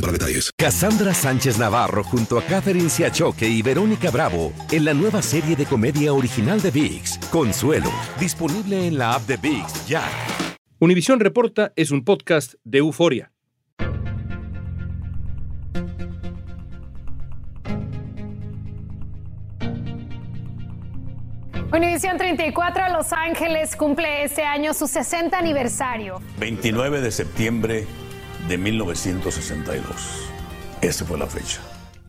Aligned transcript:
para 0.00 0.12
detalles. 0.12 0.50
Cassandra 0.56 1.14
Sánchez 1.14 1.58
Navarro 1.58 2.04
junto 2.04 2.38
a 2.38 2.42
Catherine 2.42 2.88
Siachoque 2.88 3.48
y 3.48 3.62
Verónica 3.62 4.10
Bravo 4.10 4.52
en 4.70 4.84
la 4.84 4.94
nueva 4.94 5.22
serie 5.22 5.56
de 5.56 5.66
comedia 5.66 6.12
original 6.12 6.60
de 6.60 6.70
VIX, 6.70 7.18
Consuelo, 7.30 7.90
disponible 8.20 8.86
en 8.86 8.98
la 8.98 9.14
app 9.14 9.26
de 9.26 9.36
VIX 9.36 9.86
ya. 9.86 10.02
Univisión 10.78 11.20
Reporta 11.20 11.72
es 11.76 11.90
un 11.90 12.04
podcast 12.04 12.54
de 12.64 12.78
euforia. 12.78 13.32
Univisión 21.72 22.16
34 22.16 22.92
Los 22.92 23.12
Ángeles 23.12 23.74
cumple 23.76 24.24
este 24.24 24.44
año 24.44 24.72
su 24.72 24.86
60 24.86 25.36
aniversario. 25.36 26.22
29 26.38 27.00
de 27.00 27.10
septiembre 27.10 27.86
de 28.48 28.58
1962. 28.58 30.30
Esa 30.80 31.04
fue 31.04 31.18
la 31.18 31.26
fecha. 31.26 31.60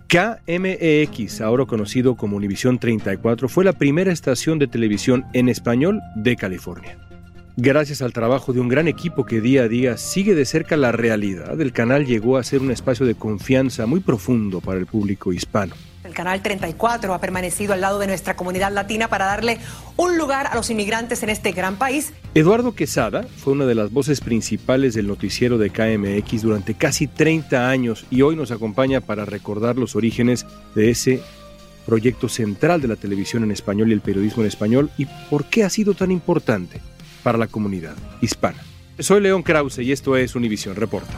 KMEX, 0.08 1.42
ahora 1.42 1.66
conocido 1.66 2.16
como 2.16 2.38
Univisión 2.38 2.80
34, 2.80 3.50
fue 3.50 3.66
la 3.66 3.74
primera 3.74 4.12
estación 4.12 4.58
de 4.58 4.68
televisión 4.68 5.26
en 5.34 5.50
español 5.50 6.00
de 6.16 6.36
California. 6.38 6.98
Gracias 7.58 8.02
al 8.02 8.14
trabajo 8.14 8.54
de 8.54 8.60
un 8.60 8.70
gran 8.70 8.88
equipo 8.88 9.26
que 9.26 9.42
día 9.42 9.64
a 9.64 9.68
día 9.68 9.98
sigue 9.98 10.36
de 10.36 10.46
cerca 10.46 10.78
la 10.78 10.92
realidad, 10.92 11.60
el 11.60 11.74
canal 11.74 12.06
llegó 12.06 12.38
a 12.38 12.44
ser 12.44 12.62
un 12.62 12.72
espacio 12.72 13.06
de 13.06 13.16
confianza 13.16 13.86
muy 13.86 14.00
profundo 14.00 14.62
para 14.62 14.80
el 14.80 14.86
público 14.86 15.34
hispano. 15.34 15.74
Canal 16.18 16.42
34 16.42 17.14
ha 17.14 17.22
permanecido 17.22 17.74
al 17.74 17.82
lado 17.82 18.00
de 18.00 18.08
nuestra 18.08 18.36
comunidad 18.36 18.72
latina 18.72 19.08
para 19.08 19.26
darle 19.26 19.60
un 19.98 20.18
lugar 20.18 20.48
a 20.48 20.56
los 20.56 20.72
inmigrantes 20.72 21.22
en 21.22 21.30
este 21.30 21.52
gran 21.52 21.76
país. 21.76 22.12
Eduardo 22.34 22.74
Quesada 22.74 23.22
fue 23.22 23.54
una 23.54 23.68
de 23.68 23.76
las 23.76 23.92
voces 23.92 24.20
principales 24.20 24.96
del 24.96 25.06
noticiero 25.06 25.60
de 25.60 25.70
KMX 25.70 26.42
durante 26.42 26.74
casi 26.74 27.06
30 27.06 27.70
años 27.70 28.08
y 28.10 28.24
hoy 28.24 28.36
nos 28.36 28.50
acompaña 28.50 29.00
para 29.00 29.26
recordar 29.26 29.76
los 29.76 29.96
orígenes 29.96 30.48
de 30.74 30.90
ese 30.90 31.22
proyecto 31.86 32.30
central 32.30 32.82
de 32.82 32.88
la 32.88 32.96
televisión 32.96 33.44
en 33.44 33.52
español 33.52 33.90
y 33.90 33.94
el 33.94 34.02
periodismo 34.02 34.42
en 34.42 34.48
español 34.48 34.90
y 34.98 35.06
por 35.30 35.46
qué 35.46 35.66
ha 35.66 35.70
sido 35.70 35.94
tan 35.94 36.10
importante 36.10 36.82
para 37.22 37.38
la 37.38 37.46
comunidad 37.46 37.96
hispana. 38.22 38.64
Soy 38.98 39.22
León 39.22 39.44
Krause 39.44 39.78
y 39.84 39.92
esto 39.92 40.18
es 40.18 40.34
Univisión 40.34 40.76
Reporta. 40.76 41.14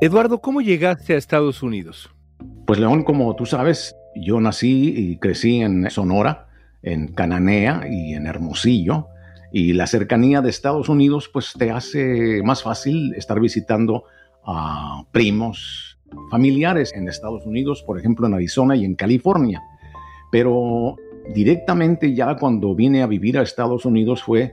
Eduardo, 0.00 0.40
¿cómo 0.40 0.60
llegaste 0.60 1.14
a 1.14 1.16
Estados 1.16 1.62
Unidos? 1.62 2.10
Pues 2.66 2.80
León, 2.80 3.04
como 3.04 3.34
tú 3.36 3.46
sabes, 3.46 3.96
yo 4.16 4.40
nací 4.40 4.92
y 4.96 5.16
crecí 5.18 5.60
en 5.60 5.88
Sonora, 5.88 6.48
en 6.82 7.08
Cananea 7.08 7.86
y 7.88 8.14
en 8.14 8.26
Hermosillo, 8.26 9.06
y 9.52 9.72
la 9.72 9.86
cercanía 9.86 10.40
de 10.40 10.50
Estados 10.50 10.88
Unidos 10.88 11.30
pues 11.32 11.52
te 11.56 11.70
hace 11.70 12.42
más 12.42 12.62
fácil 12.62 13.14
estar 13.14 13.38
visitando 13.38 14.04
a 14.44 15.04
primos, 15.12 15.98
familiares 16.30 16.92
en 16.94 17.08
Estados 17.08 17.46
Unidos, 17.46 17.82
por 17.86 17.98
ejemplo 17.98 18.26
en 18.26 18.34
Arizona 18.34 18.76
y 18.76 18.84
en 18.84 18.96
California. 18.96 19.62
Pero 20.32 20.96
directamente 21.32 22.14
ya 22.14 22.36
cuando 22.36 22.74
vine 22.74 23.02
a 23.02 23.06
vivir 23.06 23.38
a 23.38 23.42
Estados 23.42 23.84
Unidos 23.84 24.24
fue 24.24 24.52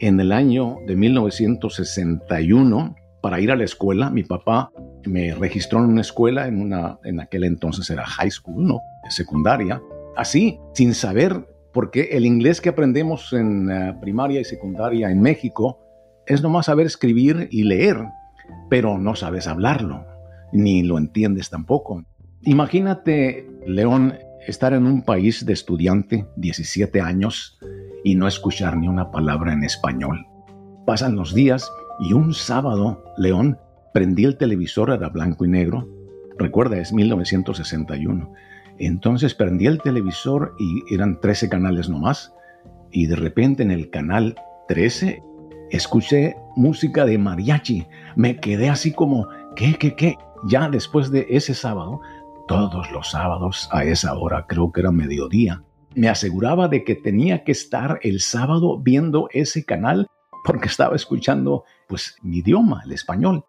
en 0.00 0.18
el 0.18 0.32
año 0.32 0.78
de 0.86 0.96
1961 0.96 2.96
para 3.20 3.40
ir 3.40 3.50
a 3.50 3.56
la 3.56 3.64
escuela. 3.64 4.10
Mi 4.10 4.22
papá 4.22 4.70
me 5.06 5.34
registró 5.34 5.78
en 5.78 5.86
una 5.86 6.00
escuela, 6.00 6.46
en, 6.46 6.60
una, 6.60 6.98
en 7.04 7.20
aquel 7.20 7.44
entonces 7.44 7.88
era 7.90 8.04
high 8.04 8.30
school, 8.30 8.66
¿no? 8.66 8.80
Secundaria. 9.08 9.80
Así, 10.16 10.58
sin 10.74 10.94
saber, 10.94 11.46
porque 11.72 12.08
el 12.12 12.26
inglés 12.26 12.60
que 12.60 12.70
aprendemos 12.70 13.32
en 13.32 13.70
eh, 13.70 13.94
primaria 14.00 14.40
y 14.40 14.44
secundaria 14.44 15.10
en 15.10 15.20
México 15.20 15.78
es 16.26 16.42
nomás 16.42 16.66
saber 16.66 16.86
escribir 16.86 17.48
y 17.50 17.62
leer, 17.62 17.96
pero 18.68 18.98
no 18.98 19.14
sabes 19.14 19.46
hablarlo, 19.46 20.04
ni 20.52 20.82
lo 20.82 20.98
entiendes 20.98 21.50
tampoco. 21.50 22.04
Imagínate, 22.42 23.48
León, 23.66 24.14
estar 24.46 24.72
en 24.72 24.86
un 24.86 25.02
país 25.02 25.44
de 25.46 25.52
estudiante, 25.52 26.26
17 26.36 27.00
años, 27.00 27.58
y 28.04 28.14
no 28.14 28.28
escuchar 28.28 28.76
ni 28.76 28.88
una 28.88 29.10
palabra 29.10 29.52
en 29.52 29.64
español. 29.64 30.26
Pasan 30.86 31.16
los 31.16 31.34
días 31.34 31.70
y 31.98 32.12
un 32.12 32.32
sábado, 32.34 33.04
León, 33.16 33.58
prendí 33.92 34.24
el 34.24 34.36
televisor, 34.36 34.90
era 34.90 35.08
blanco 35.08 35.44
y 35.44 35.48
negro. 35.48 35.88
Recuerda, 36.38 36.78
es 36.78 36.92
1961. 36.92 38.32
Entonces 38.78 39.34
prendí 39.34 39.66
el 39.66 39.80
televisor 39.80 40.54
y 40.58 40.94
eran 40.94 41.20
13 41.20 41.48
canales 41.48 41.88
nomás. 41.88 42.32
Y 42.92 43.06
de 43.06 43.16
repente 43.16 43.62
en 43.62 43.70
el 43.70 43.90
canal 43.90 44.36
13 44.68 45.22
escuché 45.70 46.36
música 46.56 47.04
de 47.04 47.18
mariachi. 47.18 47.86
Me 48.16 48.38
quedé 48.38 48.70
así 48.70 48.92
como, 48.92 49.26
¿qué, 49.56 49.74
qué, 49.74 49.94
qué? 49.94 50.16
Ya 50.46 50.68
después 50.68 51.10
de 51.10 51.26
ese 51.28 51.54
sábado, 51.54 52.00
todos 52.46 52.90
los 52.92 53.10
sábados 53.10 53.68
a 53.72 53.84
esa 53.84 54.16
hora, 54.16 54.46
creo 54.48 54.70
que 54.72 54.80
era 54.80 54.92
mediodía, 54.92 55.62
me 55.94 56.08
aseguraba 56.08 56.68
de 56.68 56.84
que 56.84 56.94
tenía 56.94 57.42
que 57.42 57.52
estar 57.52 57.98
el 58.02 58.20
sábado 58.20 58.78
viendo 58.78 59.28
ese 59.32 59.64
canal 59.64 60.06
porque 60.48 60.68
estaba 60.68 60.96
escuchando 60.96 61.64
pues 61.86 62.16
mi 62.22 62.38
idioma, 62.38 62.80
el 62.86 62.92
español. 62.92 63.44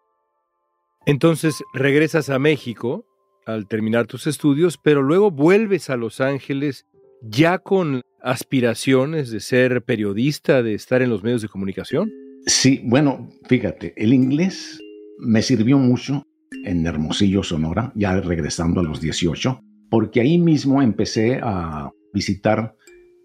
Entonces 1.06 1.64
regresas 1.72 2.28
a 2.28 2.38
México 2.38 3.06
al 3.46 3.66
terminar 3.66 4.06
tus 4.06 4.26
estudios, 4.26 4.76
pero 4.76 5.00
luego 5.00 5.30
vuelves 5.30 5.88
a 5.88 5.96
Los 5.96 6.20
Ángeles 6.20 6.84
ya 7.22 7.58
con 7.58 8.02
aspiraciones 8.22 9.30
de 9.30 9.40
ser 9.40 9.82
periodista, 9.82 10.62
de 10.62 10.74
estar 10.74 11.00
en 11.00 11.08
los 11.08 11.22
medios 11.22 11.40
de 11.40 11.48
comunicación. 11.48 12.12
Sí, 12.44 12.82
bueno, 12.84 13.30
fíjate, 13.48 13.94
el 13.96 14.12
inglés 14.12 14.78
me 15.20 15.40
sirvió 15.40 15.78
mucho 15.78 16.26
en 16.64 16.86
Hermosillo, 16.86 17.42
Sonora, 17.42 17.92
ya 17.94 18.20
regresando 18.20 18.80
a 18.80 18.84
los 18.84 19.00
18, 19.00 19.58
porque 19.88 20.20
ahí 20.20 20.36
mismo 20.36 20.82
empecé 20.82 21.40
a 21.42 21.90
visitar, 22.12 22.76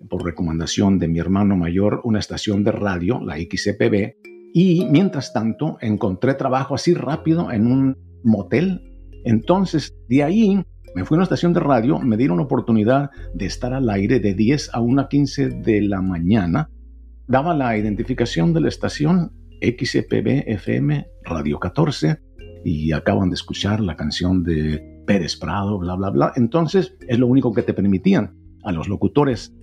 por 0.10 0.24
recomendación 0.24 1.00
de 1.00 1.08
mi 1.08 1.20
hermano 1.20 1.56
mayor, 1.56 2.02
una 2.04 2.20
estación 2.20 2.64
de 2.64 2.72
radio, 2.72 3.20
la 3.22 3.38
XCPB, 3.38 4.16
y 4.54 4.86
mientras 4.90 5.34
tanto 5.34 5.78
encontré 5.82 6.34
trabajo 6.34 6.76
así 6.76 6.94
rápido 6.94 7.52
en 7.52 7.68
un 7.68 7.98
motel. 8.24 8.82
Entonces, 9.26 9.96
de 10.08 10.24
ahí 10.24 10.64
me 10.96 11.04
fui 11.04 11.16
a 11.16 11.18
una 11.18 11.24
estación 11.24 11.54
de 11.54 11.60
radio, 11.60 12.00
me 12.00 12.18
dieron 12.18 12.40
oportunidad 12.40 13.10
de 13.34 13.46
estar 13.46 13.74
al 13.74 13.90
aire 13.90 14.20
de 14.20 14.34
10 14.34 14.70
a 14.74 14.80
1.15 14.80 15.62
de 15.62 15.82
la 15.82 16.02
mañana. 16.02 16.70
Daba 17.28 17.54
la 17.54 17.78
identificación 17.78 18.54
de 18.54 18.62
la 18.62 18.70
estación 18.70 19.32
XPB 19.62 20.48
FM 20.48 21.08
Radio 21.24 21.60
14 21.60 22.20
y 22.64 22.92
acaban 22.92 23.30
de 23.30 23.36
escuchar 23.36 23.80
la 23.80 23.96
canción 23.96 24.44
de 24.44 25.04
Pérez 25.06 25.38
Prado, 25.38 25.78
bla, 25.80 25.96
bla, 25.96 26.10
bla. 26.10 26.34
Entonces 26.36 26.96
es 27.08 27.20
lo 27.20 27.28
único 27.28 27.54
que 27.54 27.62
te 27.62 27.74
permitían 27.74 28.38
a 28.64 28.72
los 28.72 28.88
locutores. 28.88 29.55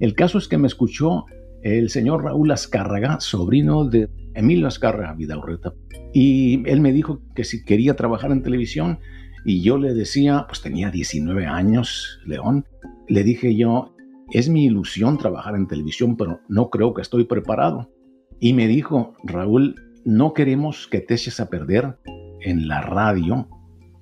El 0.00 0.14
caso 0.14 0.38
es 0.38 0.48
que 0.48 0.58
me 0.58 0.66
escuchó 0.66 1.26
el 1.62 1.90
señor 1.90 2.24
Raúl 2.24 2.50
Azcárraga, 2.50 3.20
sobrino 3.20 3.84
de 3.84 4.08
Emilio 4.34 4.66
Azcárraga 4.66 5.14
Vidaurreta, 5.14 5.74
y 6.12 6.68
él 6.68 6.80
me 6.80 6.92
dijo 6.92 7.20
que 7.34 7.44
si 7.44 7.64
quería 7.64 7.94
trabajar 7.96 8.32
en 8.32 8.42
televisión, 8.42 8.98
y 9.44 9.62
yo 9.62 9.78
le 9.78 9.94
decía, 9.94 10.46
pues 10.48 10.62
tenía 10.62 10.90
19 10.90 11.46
años, 11.46 12.20
León, 12.26 12.66
le 13.08 13.24
dije 13.24 13.54
yo, 13.54 13.94
es 14.32 14.48
mi 14.48 14.64
ilusión 14.64 15.18
trabajar 15.18 15.54
en 15.54 15.66
televisión, 15.66 16.16
pero 16.16 16.40
no 16.48 16.70
creo 16.70 16.94
que 16.94 17.02
estoy 17.02 17.24
preparado. 17.24 17.90
Y 18.38 18.52
me 18.52 18.68
dijo, 18.68 19.14
Raúl, 19.24 19.74
no 20.04 20.32
queremos 20.32 20.86
que 20.86 21.00
te 21.00 21.14
eches 21.14 21.40
a 21.40 21.50
perder 21.50 21.98
en 22.40 22.68
la 22.68 22.80
radio 22.80 23.48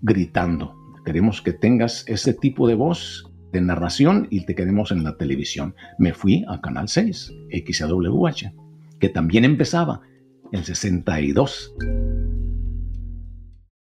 gritando. 0.02 0.74
queremos 1.04 1.40
que 1.40 1.52
tengas 1.52 2.04
ese 2.06 2.34
tipo 2.34 2.68
de 2.68 2.74
voz 2.74 3.27
de 3.52 3.60
narración 3.60 4.26
y 4.30 4.44
te 4.44 4.54
queremos 4.54 4.92
en 4.92 5.04
la 5.04 5.16
televisión. 5.16 5.74
Me 5.98 6.12
fui 6.12 6.44
a 6.48 6.60
Canal 6.60 6.88
6, 6.88 7.32
XWH, 7.50 8.52
que 8.98 9.08
también 9.08 9.44
empezaba 9.44 10.00
en 10.52 10.64
62. 10.64 11.74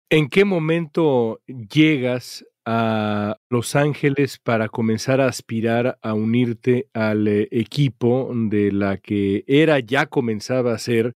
¿En 0.10 0.30
qué 0.30 0.46
momento 0.46 1.42
llegas 1.48 2.46
a 2.66 3.38
Los 3.50 3.76
Ángeles 3.76 4.40
para 4.40 4.70
comenzar 4.70 5.22
a 5.22 5.28
aspirar 5.28 6.00
a 6.02 6.14
unirte 6.14 6.90
al 6.94 7.28
eh, 7.28 7.48
equipo 7.52 8.32
de 8.34 8.72
la 8.72 8.98
que 8.98 9.44
era 9.48 9.80
ya 9.80 10.08
comenzaba 10.08 10.74
a 10.74 10.80
ser 10.80 11.14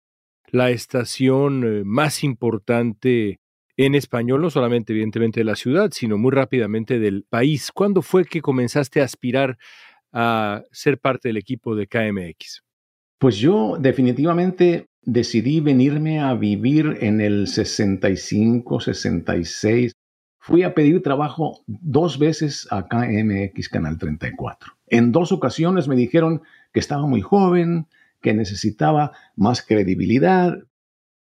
la 0.50 0.70
estación 0.70 1.64
eh, 1.64 1.82
más 1.84 2.22
importante 2.22 3.40
en 3.78 3.94
español, 3.94 4.42
no 4.42 4.50
solamente 4.50 4.92
evidentemente 4.92 5.40
de 5.40 5.44
la 5.44 5.54
ciudad, 5.54 5.90
sino 5.92 6.18
muy 6.18 6.32
rápidamente 6.32 6.98
del 6.98 7.22
país. 7.22 7.70
¿Cuándo 7.72 8.02
fue 8.02 8.24
que 8.24 8.42
comenzaste 8.42 9.00
a 9.00 9.04
aspirar 9.04 9.56
a 10.12 10.64
ser 10.72 10.98
parte 10.98 11.28
del 11.28 11.36
equipo 11.36 11.76
de 11.76 11.86
KMX? 11.86 12.64
Pues 13.18 13.36
yo 13.36 13.76
definitivamente 13.78 14.86
decidí 15.02 15.60
venirme 15.60 16.18
a 16.18 16.34
vivir 16.34 16.98
en 17.00 17.20
el 17.20 17.46
65, 17.46 18.80
66. 18.80 19.92
Fui 20.40 20.64
a 20.64 20.74
pedir 20.74 21.00
trabajo 21.00 21.62
dos 21.66 22.18
veces 22.18 22.66
a 22.72 22.88
KMX 22.88 23.68
Canal 23.68 23.96
34. 23.96 24.72
En 24.88 25.12
dos 25.12 25.30
ocasiones 25.30 25.86
me 25.86 25.94
dijeron 25.94 26.42
que 26.72 26.80
estaba 26.80 27.06
muy 27.06 27.20
joven, 27.20 27.86
que 28.20 28.34
necesitaba 28.34 29.12
más 29.36 29.62
credibilidad. 29.62 30.58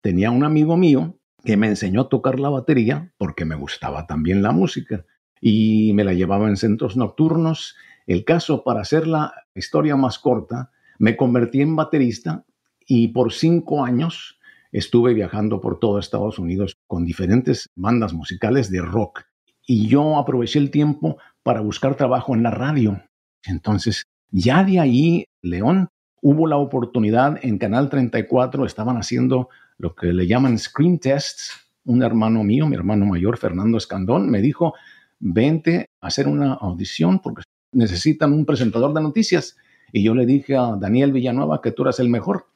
Tenía 0.03 0.31
un 0.31 0.45
amigo 0.45 0.77
mío 0.77 1.19
que 1.45 1.57
me 1.57 1.67
enseñó 1.69 2.03
a 2.03 2.09
tocar 2.09 2.41
la 2.41 2.49
batería 2.49 3.13
porque 3.19 3.45
me 3.45 3.55
gustaba 3.55 4.07
también 4.07 4.43
la 4.43 4.53
música 4.53 5.05
y 5.41 5.93
me 5.95 6.05
la 6.05 6.15
llevaba 6.15 6.49
en 6.49 6.57
centros 6.57 6.97
nocturnos. 6.97 7.77
El 8.07 8.25
caso, 8.25 8.65
para 8.65 8.81
hacer 8.81 9.07
la 9.07 9.33
historia 9.55 9.97
más 9.97 10.19
corta, 10.19 10.71
me 10.99 11.17
convertí 11.17 11.61
en 11.61 11.77
baterista 11.77 12.45
y 12.87 13.09
por 13.09 13.33
cinco 13.33 13.85
años 13.85 14.39
estuve 14.73 15.15
viajando 15.15 15.61
por 15.61 15.79
todo 15.79 15.99
Estados 15.99 16.39
Unidos 16.39 16.77
con 16.87 17.05
diferentes 17.05 17.71
bandas 17.77 18.13
musicales 18.13 18.71
de 18.71 18.81
rock. 18.81 19.23
Y 19.67 19.87
yo 19.87 20.19
aproveché 20.19 20.59
el 20.59 20.71
tiempo 20.71 21.19
para 21.43 21.61
buscar 21.61 21.95
trabajo 21.95 22.35
en 22.35 22.43
la 22.43 22.51
radio. 22.51 23.03
Entonces, 23.45 24.05
ya 24.31 24.65
de 24.65 24.81
ahí, 24.81 25.25
León, 25.43 25.89
hubo 26.21 26.47
la 26.47 26.57
oportunidad 26.57 27.39
en 27.43 27.59
Canal 27.59 27.91
34, 27.91 28.65
estaban 28.65 28.97
haciendo 28.97 29.49
lo 29.79 29.95
que 29.95 30.13
le 30.13 30.27
llaman 30.27 30.59
screen 30.59 30.99
tests. 30.99 31.53
Un 31.85 32.03
hermano 32.03 32.43
mío, 32.43 32.67
mi 32.67 32.77
hermano 32.77 33.05
mayor, 33.05 33.37
Fernando 33.37 33.77
Escandón, 33.77 34.31
me 34.31 34.41
dijo, 34.41 34.75
vente 35.19 35.91
a 36.01 36.07
hacer 36.07 36.29
una 36.29 36.55
audición 36.55 37.21
porque 37.21 37.43
necesitan 37.73 38.33
un 38.33 38.47
presentador 38.47 38.95
de 38.95 39.03
noticias. 39.03 39.57
Y 39.93 40.03
yo 40.03 40.15
le 40.15 40.25
dije 40.25 40.57
a 40.57 40.77
Daniel 40.81 41.13
Villanueva 41.13 41.61
que 41.61 41.73
tú 41.73 41.83
eras 41.83 42.01
el 42.01 42.09
mejor, 42.09 42.47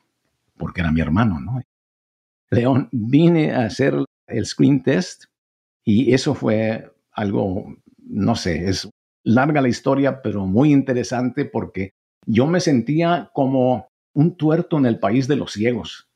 porque 0.57 0.81
era 0.81 0.91
mi 0.91 1.01
hermano, 1.01 1.41
¿no? 1.41 1.61
León, 2.51 2.89
vine 2.91 3.53
a 3.53 3.67
hacer 3.67 3.95
el 4.27 4.47
screen 4.47 4.83
test 4.83 5.25
y 5.85 6.15
eso 6.15 6.35
fue 6.35 6.91
algo, 7.13 7.77
no 7.99 8.35
sé, 8.35 8.69
es 8.69 8.89
larga 9.25 9.61
la 9.61 9.69
historia, 9.69 10.23
pero 10.23 10.47
muy 10.47 10.73
interesante 10.73 11.45
porque 11.45 11.91
yo 12.25 12.47
me 12.47 12.61
sentía 12.61 13.31
como 13.35 13.89
un 14.15 14.37
tuerto 14.37 14.79
en 14.79 14.87
el 14.87 14.99
país 14.99 15.29
de 15.29 15.37
los 15.37 15.53
ciegos 15.53 16.08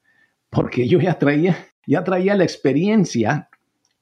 porque 0.52 0.86
yo 0.86 1.00
ya 1.00 1.18
traía, 1.18 1.56
ya 1.86 2.04
traía 2.04 2.36
la 2.36 2.44
experiencia 2.44 3.48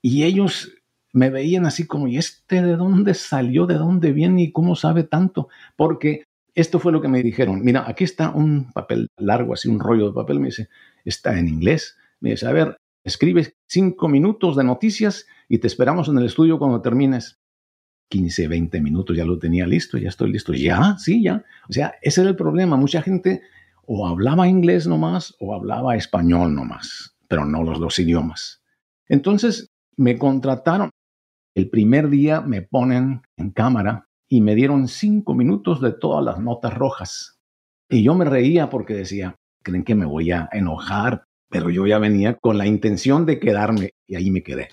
y 0.02 0.24
ellos 0.24 0.72
me 1.12 1.30
veían 1.30 1.64
así 1.64 1.86
como, 1.86 2.08
¿y 2.08 2.18
este 2.18 2.60
de 2.60 2.76
dónde 2.76 3.14
salió, 3.14 3.66
de 3.66 3.74
dónde 3.74 4.12
viene 4.12 4.42
y 4.42 4.52
cómo 4.52 4.74
sabe 4.74 5.04
tanto? 5.04 5.48
Porque 5.76 6.24
esto 6.56 6.80
fue 6.80 6.90
lo 6.90 7.00
que 7.00 7.06
me 7.06 7.22
dijeron. 7.22 7.62
Mira, 7.62 7.84
aquí 7.86 8.02
está 8.02 8.30
un 8.30 8.72
papel 8.72 9.06
largo, 9.16 9.54
así 9.54 9.68
un 9.68 9.78
rollo 9.78 10.08
de 10.08 10.12
papel. 10.12 10.40
Me 10.40 10.46
dice, 10.46 10.68
está 11.04 11.38
en 11.38 11.46
inglés. 11.46 11.96
Me 12.18 12.30
dice, 12.30 12.48
a 12.48 12.52
ver, 12.52 12.76
escribe 13.04 13.54
cinco 13.68 14.08
minutos 14.08 14.56
de 14.56 14.64
noticias 14.64 15.26
y 15.48 15.58
te 15.58 15.68
esperamos 15.68 16.08
en 16.08 16.18
el 16.18 16.26
estudio 16.26 16.58
cuando 16.58 16.82
termines. 16.82 17.38
15, 18.08 18.48
20 18.48 18.80
minutos, 18.80 19.16
ya 19.16 19.24
lo 19.24 19.38
tenía 19.38 19.68
listo, 19.68 19.98
ya 19.98 20.08
estoy 20.08 20.32
listo. 20.32 20.52
Ya, 20.52 20.96
sí, 20.98 21.22
ya. 21.22 21.44
O 21.68 21.72
sea, 21.72 21.94
ese 22.02 22.22
era 22.22 22.30
el 22.30 22.36
problema. 22.36 22.76
Mucha 22.76 23.02
gente 23.02 23.42
o 23.92 24.06
hablaba 24.06 24.46
inglés 24.46 24.86
nomás 24.86 25.34
o 25.40 25.52
hablaba 25.52 25.96
español 25.96 26.54
nomás, 26.54 27.16
pero 27.26 27.44
no 27.44 27.64
los 27.64 27.80
dos 27.80 27.98
idiomas. 27.98 28.62
Entonces 29.08 29.72
me 29.96 30.16
contrataron. 30.16 30.90
El 31.56 31.70
primer 31.70 32.08
día 32.08 32.40
me 32.40 32.62
ponen 32.62 33.22
en 33.36 33.50
cámara 33.50 34.06
y 34.28 34.42
me 34.42 34.54
dieron 34.54 34.86
cinco 34.86 35.34
minutos 35.34 35.80
de 35.80 35.92
todas 35.92 36.24
las 36.24 36.38
notas 36.38 36.72
rojas. 36.72 37.40
Y 37.88 38.04
yo 38.04 38.14
me 38.14 38.24
reía 38.24 38.70
porque 38.70 38.94
decía, 38.94 39.34
creen 39.64 39.82
que 39.82 39.96
me 39.96 40.06
voy 40.06 40.30
a 40.30 40.48
enojar, 40.52 41.24
pero 41.48 41.68
yo 41.68 41.84
ya 41.84 41.98
venía 41.98 42.36
con 42.36 42.58
la 42.58 42.68
intención 42.68 43.26
de 43.26 43.40
quedarme 43.40 43.90
y 44.06 44.14
ahí 44.14 44.30
me 44.30 44.44
quedé. 44.44 44.68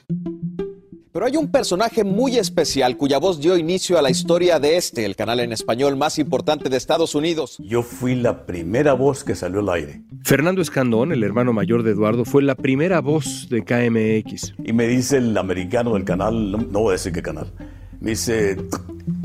Pero 1.17 1.25
hay 1.25 1.35
un 1.35 1.47
personaje 1.47 2.03
muy 2.03 2.37
especial 2.37 2.95
cuya 2.95 3.17
voz 3.17 3.39
dio 3.41 3.57
inicio 3.57 3.97
a 3.97 4.03
la 4.03 4.11
historia 4.11 4.59
de 4.59 4.77
este, 4.77 5.03
el 5.03 5.15
canal 5.15 5.39
en 5.39 5.51
español 5.51 5.97
más 5.97 6.19
importante 6.19 6.69
de 6.69 6.77
Estados 6.77 7.15
Unidos. 7.15 7.57
Yo 7.57 7.81
fui 7.81 8.13
la 8.13 8.45
primera 8.45 8.93
voz 8.93 9.23
que 9.23 9.33
salió 9.33 9.61
al 9.61 9.69
aire. 9.69 10.03
Fernando 10.23 10.61
Escandón, 10.61 11.11
el 11.11 11.23
hermano 11.23 11.53
mayor 11.53 11.81
de 11.81 11.93
Eduardo, 11.93 12.23
fue 12.23 12.43
la 12.43 12.53
primera 12.53 13.01
voz 13.01 13.47
de 13.49 13.63
KMX. 13.63 14.53
Y 14.63 14.73
me 14.73 14.85
dice 14.85 15.17
el 15.17 15.35
americano 15.35 15.95
del 15.95 16.03
canal, 16.03 16.51
no, 16.51 16.81
voy 16.81 16.89
a 16.89 16.91
decir 16.91 17.13
qué 17.13 17.23
canal, 17.23 17.51
me 17.99 18.11
dice, 18.11 18.55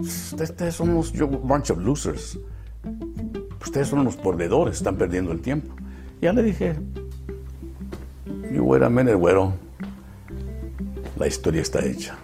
ustedes 0.00 0.74
son 0.74 0.88
unos 0.88 1.12
bunch 1.12 1.72
of 1.72 1.78
losers. 1.80 2.38
Ustedes 3.60 3.88
son 3.88 3.98
unos 3.98 4.16
perdedores, 4.16 4.78
están 4.78 4.96
perdiendo 4.96 5.30
el 5.30 5.42
tiempo. 5.42 5.74
Ya 6.22 6.32
le 6.32 6.42
dije, 6.42 6.74
you 8.50 8.64
wait 8.64 8.82
a 8.82 8.88
minute, 8.88 9.12
güero 9.12 9.52
la 11.22 11.28
historia 11.28 11.62
está 11.62 11.86
hecha. 11.86 12.18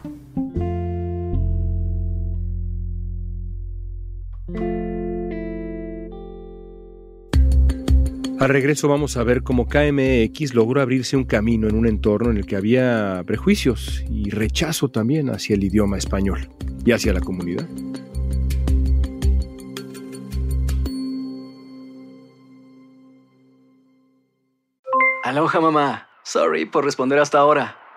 Al 8.41 8.49
regreso 8.49 8.89
vamos 8.89 9.17
a 9.17 9.23
ver 9.23 9.45
cómo 9.45 9.69
KMX 9.69 10.53
logró 10.55 10.81
abrirse 10.81 11.17
un 11.17 11.25
camino 11.25 11.69
en 11.69 11.77
un 11.77 11.87
entorno 11.87 12.33
en 12.33 12.39
el 12.39 12.47
que 12.47 12.57
había 12.57 13.23
prejuicios 13.25 14.05
y 14.11 14.31
rechazo 14.31 14.89
también 14.89 15.31
hacia 15.31 15.55
el 15.55 15.63
idioma 15.63 15.97
español 15.97 16.51
y 16.85 16.91
hacia 16.91 17.13
la 17.13 17.21
comunidad. 17.21 17.69
Aloha 25.23 25.61
mamá. 25.61 26.09
Sorry 26.25 26.67
por 26.67 26.85
responder 26.85 27.21
hasta 27.21 27.39
ahora. 27.39 27.88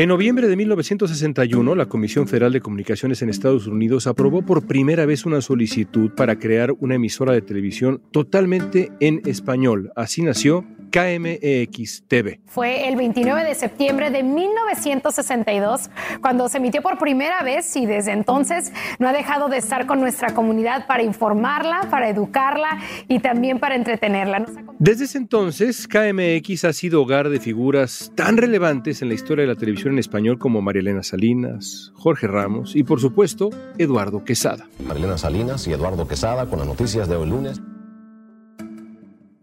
En 0.00 0.08
noviembre 0.08 0.48
de 0.48 0.56
1961, 0.56 1.74
la 1.74 1.84
Comisión 1.84 2.26
Federal 2.26 2.54
de 2.54 2.62
Comunicaciones 2.62 3.20
en 3.20 3.28
Estados 3.28 3.66
Unidos 3.66 4.06
aprobó 4.06 4.40
por 4.40 4.66
primera 4.66 5.04
vez 5.04 5.26
una 5.26 5.42
solicitud 5.42 6.12
para 6.12 6.38
crear 6.38 6.72
una 6.78 6.94
emisora 6.94 7.34
de 7.34 7.42
televisión 7.42 8.00
totalmente 8.10 8.92
en 9.00 9.20
español. 9.26 9.92
Así 9.96 10.22
nació 10.22 10.64
KMEX 10.90 12.04
TV. 12.08 12.40
Fue 12.46 12.88
el 12.88 12.96
29 12.96 13.44
de 13.44 13.54
septiembre 13.54 14.10
de 14.10 14.22
1962 14.22 15.90
cuando 16.20 16.48
se 16.48 16.58
emitió 16.58 16.82
por 16.82 16.98
primera 16.98 17.42
vez 17.42 17.76
y 17.76 17.86
desde 17.86 18.12
entonces 18.12 18.72
no 18.98 19.08
ha 19.08 19.12
dejado 19.12 19.48
de 19.48 19.58
estar 19.58 19.86
con 19.86 20.00
nuestra 20.00 20.34
comunidad 20.34 20.86
para 20.86 21.02
informarla, 21.02 21.86
para 21.90 22.08
educarla 22.08 22.80
y 23.08 23.20
también 23.20 23.58
para 23.58 23.76
entretenerla. 23.76 24.46
Desde 24.78 25.04
ese 25.04 25.18
entonces, 25.18 25.86
KMX 25.86 26.64
ha 26.64 26.72
sido 26.72 27.02
hogar 27.02 27.28
de 27.28 27.38
figuras 27.38 28.12
tan 28.14 28.36
relevantes 28.36 29.02
en 29.02 29.08
la 29.08 29.14
historia 29.14 29.42
de 29.42 29.54
la 29.54 29.58
televisión 29.58 29.94
en 29.94 29.98
español 29.98 30.38
como 30.38 30.62
Marielena 30.62 31.02
Salinas, 31.02 31.92
Jorge 31.94 32.26
Ramos 32.26 32.74
y 32.74 32.82
por 32.82 33.00
supuesto 33.00 33.50
Eduardo 33.78 34.24
Quesada. 34.24 34.68
Marielena 34.86 35.18
Salinas 35.18 35.66
y 35.66 35.72
Eduardo 35.72 36.08
Quesada 36.08 36.46
con 36.46 36.58
las 36.58 36.68
noticias 36.68 37.08
de 37.08 37.16
hoy 37.16 37.28
lunes. 37.28 37.60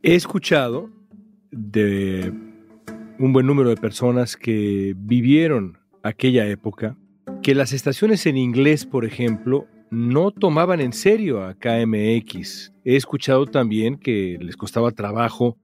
He 0.04 0.16
escuchado 0.16 0.97
de 1.52 2.32
un 3.20 3.34
buen 3.34 3.48
número 3.48 3.70
de 3.70 3.78
personas 3.78 4.38
que 4.38 4.94
vivieron 4.98 5.78
aquella 6.04 6.48
época 6.48 6.96
que 7.42 7.56
las 7.56 7.74
estaciones 7.74 8.26
en 8.26 8.38
inglés, 8.38 8.86
por 8.86 9.06
ejemplo, 9.06 9.68
no 9.90 10.32
tomaban 10.32 10.82
en 10.82 10.94
serio 10.94 11.44
a 11.44 11.54
KMX. 11.54 12.74
He 12.84 12.96
escuchado 12.96 13.46
también 13.46 13.98
que 13.98 14.38
les 14.42 14.58
costaba 14.58 14.92
trabajo 14.92 15.58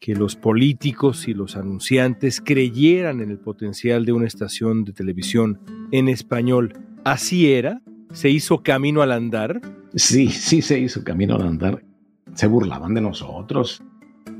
que 0.00 0.14
los 0.14 0.36
políticos 0.36 1.26
y 1.28 1.34
los 1.34 1.56
anunciantes 1.56 2.40
creyeran 2.40 3.20
en 3.20 3.30
el 3.30 3.38
potencial 3.38 4.04
de 4.04 4.12
una 4.12 4.26
estación 4.26 4.84
de 4.84 4.92
televisión 4.92 5.60
en 5.90 6.08
español. 6.08 6.72
¿Así 7.04 7.52
era? 7.52 7.82
¿Se 8.12 8.30
hizo 8.30 8.62
camino 8.62 9.02
al 9.02 9.12
andar? 9.12 9.60
Sí, 9.94 10.28
sí 10.28 10.62
se 10.62 10.78
hizo 10.78 11.02
camino 11.04 11.34
al 11.34 11.42
andar. 11.42 11.84
Se 12.34 12.46
burlaban 12.46 12.94
de 12.94 13.00
nosotros. 13.00 13.82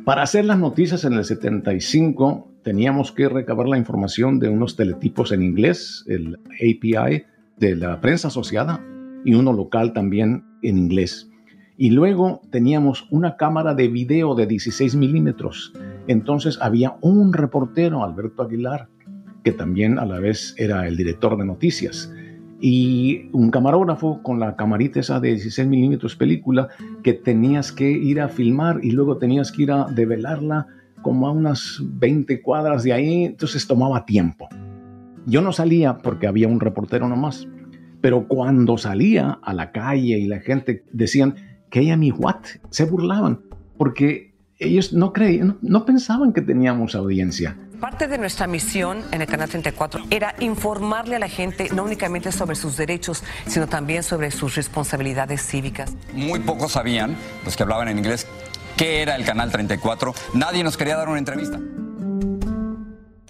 Para 0.08 0.22
hacer 0.22 0.46
las 0.46 0.58
noticias 0.58 1.04
en 1.04 1.12
el 1.12 1.24
75 1.26 2.50
teníamos 2.62 3.12
que 3.12 3.28
recabar 3.28 3.68
la 3.68 3.76
información 3.76 4.38
de 4.38 4.48
unos 4.48 4.74
teletipos 4.74 5.32
en 5.32 5.42
inglés, 5.42 6.02
el 6.08 6.38
API 6.46 7.24
de 7.58 7.76
la 7.76 8.00
prensa 8.00 8.28
asociada 8.28 8.82
y 9.26 9.34
uno 9.34 9.52
local 9.52 9.92
también 9.92 10.46
en 10.62 10.78
inglés. 10.78 11.28
Y 11.76 11.90
luego 11.90 12.40
teníamos 12.50 13.06
una 13.10 13.36
cámara 13.36 13.74
de 13.74 13.88
video 13.88 14.34
de 14.34 14.46
16 14.46 14.96
milímetros. 14.96 15.74
Entonces 16.06 16.56
había 16.62 16.96
un 17.02 17.34
reportero, 17.34 18.02
Alberto 18.02 18.42
Aguilar, 18.42 18.88
que 19.44 19.52
también 19.52 19.98
a 19.98 20.06
la 20.06 20.20
vez 20.20 20.54
era 20.56 20.88
el 20.88 20.96
director 20.96 21.36
de 21.36 21.44
noticias. 21.44 22.10
Y 22.60 23.28
un 23.32 23.50
camarógrafo 23.50 24.22
con 24.22 24.40
la 24.40 24.56
camarita 24.56 25.00
esa 25.00 25.20
de 25.20 25.30
16 25.30 25.68
milímetros 25.68 26.16
película 26.16 26.68
que 27.02 27.12
tenías 27.12 27.70
que 27.70 27.90
ir 27.90 28.20
a 28.20 28.28
filmar 28.28 28.80
y 28.82 28.90
luego 28.90 29.18
tenías 29.18 29.52
que 29.52 29.62
ir 29.62 29.72
a 29.72 29.84
develarla 29.84 30.66
como 31.02 31.28
a 31.28 31.32
unas 31.32 31.80
20 31.80 32.42
cuadras 32.42 32.82
de 32.82 32.92
ahí. 32.92 33.24
Entonces 33.24 33.66
tomaba 33.66 34.04
tiempo. 34.04 34.48
Yo 35.26 35.40
no 35.40 35.52
salía 35.52 35.98
porque 35.98 36.26
había 36.26 36.48
un 36.48 36.60
reportero 36.60 37.08
nomás. 37.08 37.46
Pero 38.00 38.28
cuando 38.28 38.78
salía 38.78 39.38
a 39.42 39.52
la 39.52 39.72
calle 39.72 40.18
y 40.18 40.26
la 40.26 40.38
gente 40.40 40.84
decían, 40.92 41.34
que 41.70 41.80
ella 41.80 41.96
mi 41.96 42.10
what, 42.10 42.44
se 42.70 42.84
burlaban, 42.84 43.40
porque 43.76 44.34
ellos 44.58 44.92
no 44.92 45.12
creían, 45.12 45.58
no 45.62 45.84
pensaban 45.84 46.32
que 46.32 46.42
teníamos 46.42 46.94
audiencia. 46.94 47.56
Parte 47.80 48.08
de 48.08 48.18
nuestra 48.18 48.49
misión 48.49 49.04
en 49.12 49.20
el 49.20 49.28
Canal 49.28 49.49
34 49.49 50.06
era 50.11 50.35
informarle 50.40 51.14
a 51.14 51.20
la 51.20 51.28
gente 51.28 51.68
no 51.73 51.85
únicamente 51.85 52.32
sobre 52.32 52.56
sus 52.56 52.76
derechos, 52.76 53.23
sino 53.47 53.68
también 53.68 54.02
sobre 54.02 54.32
sus 54.32 54.56
responsabilidades 54.56 55.47
cívicas. 55.47 55.94
Muy 56.12 56.40
pocos 56.40 56.73
sabían, 56.73 57.16
los 57.44 57.56
que 57.56 57.62
hablaban 57.62 57.87
en 57.87 57.99
inglés, 57.99 58.26
qué 58.76 59.00
era 59.02 59.14
el 59.14 59.25
Canal 59.25 59.52
34. 59.52 60.12
Nadie 60.35 60.64
nos 60.64 60.76
quería 60.76 60.97
dar 60.97 61.08
una 61.08 61.20
entrevista. 61.20 61.61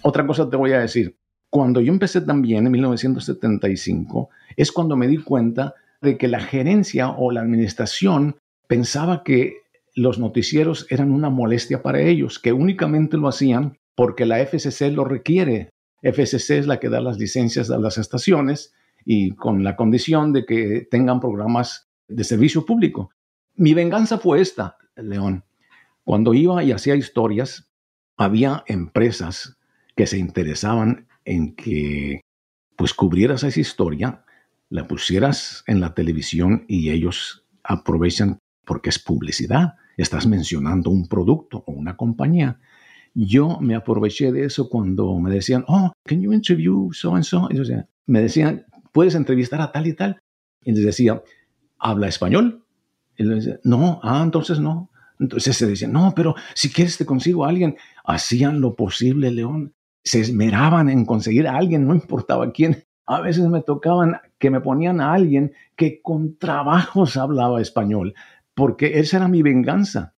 Otra 0.00 0.26
cosa 0.26 0.48
te 0.48 0.56
voy 0.56 0.72
a 0.72 0.80
decir. 0.80 1.14
Cuando 1.50 1.82
yo 1.82 1.92
empecé 1.92 2.22
también 2.22 2.64
en 2.64 2.72
1975, 2.72 4.30
es 4.56 4.72
cuando 4.72 4.96
me 4.96 5.08
di 5.08 5.18
cuenta 5.18 5.74
de 6.00 6.16
que 6.16 6.26
la 6.26 6.40
gerencia 6.40 7.10
o 7.10 7.32
la 7.32 7.42
administración 7.42 8.36
pensaba 8.66 9.22
que 9.24 9.58
los 9.94 10.18
noticieros 10.18 10.86
eran 10.88 11.12
una 11.12 11.28
molestia 11.28 11.82
para 11.82 12.00
ellos, 12.00 12.38
que 12.38 12.52
únicamente 12.54 13.18
lo 13.18 13.28
hacían 13.28 13.76
porque 13.98 14.26
la 14.26 14.38
FCC 14.38 14.92
lo 14.92 15.02
requiere. 15.04 15.70
FCC 16.02 16.50
es 16.50 16.68
la 16.68 16.78
que 16.78 16.88
da 16.88 17.00
las 17.00 17.18
licencias 17.18 17.68
a 17.68 17.78
las 17.78 17.98
estaciones 17.98 18.72
y 19.04 19.32
con 19.32 19.64
la 19.64 19.74
condición 19.74 20.32
de 20.32 20.46
que 20.46 20.86
tengan 20.88 21.18
programas 21.18 21.88
de 22.06 22.22
servicio 22.22 22.64
público. 22.64 23.10
Mi 23.56 23.74
venganza 23.74 24.18
fue 24.18 24.40
esta, 24.40 24.76
León. 24.94 25.42
Cuando 26.04 26.32
iba 26.32 26.62
y 26.62 26.70
hacía 26.70 26.94
historias, 26.94 27.72
había 28.16 28.62
empresas 28.68 29.58
que 29.96 30.06
se 30.06 30.16
interesaban 30.16 31.08
en 31.24 31.56
que 31.56 32.20
pues 32.76 32.94
cubrieras 32.94 33.42
esa 33.42 33.58
historia 33.58 34.24
la 34.68 34.86
pusieras 34.86 35.64
en 35.66 35.80
la 35.80 35.94
televisión 35.94 36.66
y 36.68 36.90
ellos 36.90 37.44
aprovechan 37.64 38.38
porque 38.64 38.90
es 38.90 39.00
publicidad. 39.00 39.74
Estás 39.96 40.28
mencionando 40.28 40.88
un 40.88 41.08
producto 41.08 41.64
o 41.66 41.72
una 41.72 41.96
compañía. 41.96 42.60
Yo 43.14 43.58
me 43.60 43.74
aproveché 43.74 44.32
de 44.32 44.44
eso 44.44 44.68
cuando 44.68 45.18
me 45.18 45.30
decían, 45.30 45.64
oh, 45.68 45.92
can 46.04 46.20
you 46.20 46.32
interview 46.32 46.92
so 46.92 47.14
and 47.14 47.24
so? 47.24 47.48
me 48.06 48.22
decían, 48.22 48.66
¿puedes 48.92 49.14
entrevistar 49.14 49.60
a 49.60 49.70
tal 49.72 49.86
y 49.86 49.94
tal? 49.94 50.18
Y 50.64 50.72
les 50.72 50.84
decía, 50.84 51.22
¿habla 51.78 52.08
español? 52.08 52.64
Y 53.16 53.24
les 53.24 53.60
no, 53.64 54.00
ah, 54.02 54.22
entonces 54.24 54.60
no. 54.60 54.90
Entonces 55.20 55.56
se 55.56 55.66
decían, 55.66 55.92
no, 55.92 56.12
pero 56.14 56.34
si 56.54 56.70
quieres 56.70 56.96
te 56.96 57.06
consigo 57.06 57.44
a 57.44 57.48
alguien. 57.48 57.76
Hacían 58.04 58.60
lo 58.60 58.76
posible, 58.76 59.30
León. 59.30 59.74
Se 60.04 60.20
esmeraban 60.20 60.88
en 60.88 61.04
conseguir 61.04 61.48
a 61.48 61.56
alguien, 61.56 61.86
no 61.86 61.94
importaba 61.94 62.52
quién. 62.52 62.84
A 63.06 63.20
veces 63.20 63.46
me 63.48 63.62
tocaban 63.62 64.20
que 64.38 64.50
me 64.50 64.60
ponían 64.60 65.00
a 65.00 65.12
alguien 65.12 65.52
que 65.76 66.00
con 66.02 66.36
trabajos 66.38 67.16
hablaba 67.16 67.60
español, 67.60 68.14
porque 68.54 69.00
esa 69.00 69.16
era 69.16 69.28
mi 69.28 69.42
venganza. 69.42 70.14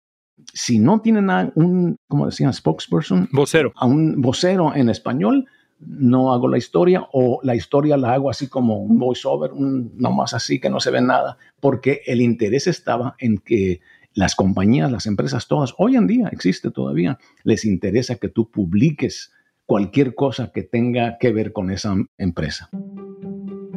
Si 0.53 0.79
no 0.79 1.01
tienen 1.01 1.31
a 1.31 1.53
un, 1.55 1.97
como 2.09 2.27
decían, 2.27 2.53
spokesperson, 2.53 3.29
vocero, 3.33 3.73
a 3.77 3.87
un 3.87 4.21
vocero 4.21 4.75
en 4.75 4.89
español, 4.89 5.47
no 5.81 6.33
hago 6.33 6.49
la 6.49 6.59
historia 6.59 7.07
o 7.13 7.41
la 7.43 7.55
historia 7.55 7.97
la 7.97 8.13
hago 8.13 8.31
así 8.31 8.49
como 8.49 8.79
un 8.79 8.99
voiceover, 8.99 9.53
un, 9.53 9.93
nomás 9.97 10.35
así 10.35 10.61
que 10.61 10.71
no 10.71 10.81
se 10.81 10.91
ve 10.91 11.01
nada, 11.01 11.39
porque 11.59 12.03
el 12.07 12.21
interés 12.21 12.67
estaba 12.67 13.17
en 13.19 13.39
que 13.39 13.81
las 14.15 14.35
compañías, 14.35 14.91
las 14.91 15.07
empresas 15.07 15.47
todas, 15.47 15.75
hoy 15.79 15.97
en 15.97 16.07
día 16.07 16.29
existe 16.33 16.71
todavía, 16.71 17.19
les 17.45 17.65
interesa 17.65 18.17
que 18.17 18.29
tú 18.29 18.51
publiques 18.51 19.33
cualquier 19.67 20.15
cosa 20.15 20.51
que 20.53 20.63
tenga 20.63 21.17
que 21.19 21.33
ver 21.33 21.53
con 21.53 21.71
esa 21.71 21.95
empresa. 22.19 22.69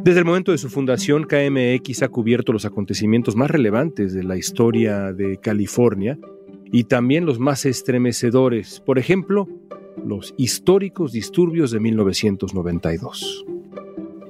Desde 0.02 0.18
el 0.18 0.26
momento 0.26 0.52
de 0.52 0.58
su 0.58 0.68
fundación, 0.68 1.24
KMX 1.24 2.02
ha 2.02 2.08
cubierto 2.08 2.52
los 2.52 2.66
acontecimientos 2.66 3.36
más 3.36 3.50
relevantes 3.50 4.12
de 4.12 4.22
la 4.22 4.36
historia 4.36 5.14
de 5.14 5.38
California 5.38 6.18
y 6.74 6.82
también 6.82 7.24
los 7.24 7.38
más 7.38 7.66
estremecedores, 7.66 8.80
por 8.80 8.98
ejemplo, 8.98 9.46
los 10.04 10.34
históricos 10.36 11.12
disturbios 11.12 11.70
de 11.70 11.78
1992. 11.78 13.46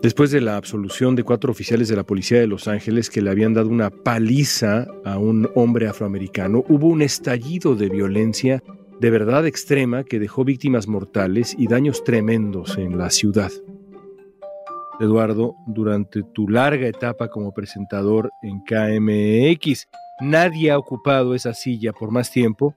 Después 0.03 0.31
de 0.31 0.43
la 0.43 0.59
absolución 0.59 1.17
de 1.17 1.23
cuatro 1.23 1.51
oficiales 1.51 1.89
de 1.89 1.97
la 1.97 2.05
Policía 2.05 2.39
de 2.39 2.47
Los 2.47 2.69
Ángeles 2.69 3.09
que 3.09 3.23
le 3.23 3.31
habían 3.31 3.55
dado 3.55 3.71
una 3.71 3.89
paliza 3.89 4.87
a 5.07 5.17
un 5.17 5.49
hombre 5.55 5.89
afroamericano, 5.89 6.67
hubo 6.69 6.89
un 6.89 7.01
estallido 7.01 7.77
de 7.77 7.89
violencia 7.89 8.63
de 9.01 9.09
verdad 9.09 9.47
extrema 9.47 10.05
que 10.05 10.19
dejó 10.19 10.45
víctimas 10.45 10.87
mortales 10.87 11.57
y 11.59 11.67
daños 11.67 12.05
tremendos 12.05 12.77
en 12.77 12.99
la 12.99 13.09
ciudad. 13.09 13.53
Eduardo, 15.01 15.55
durante 15.67 16.23
tu 16.23 16.47
larga 16.47 16.87
etapa 16.89 17.29
como 17.29 17.55
presentador 17.55 18.31
en 18.43 18.61
KMX, 18.61 19.87
nadie 20.21 20.71
ha 20.71 20.79
ocupado 20.79 21.35
esa 21.35 21.55
silla 21.55 21.93
por 21.93 22.11
más 22.11 22.31
tiempo 22.31 22.77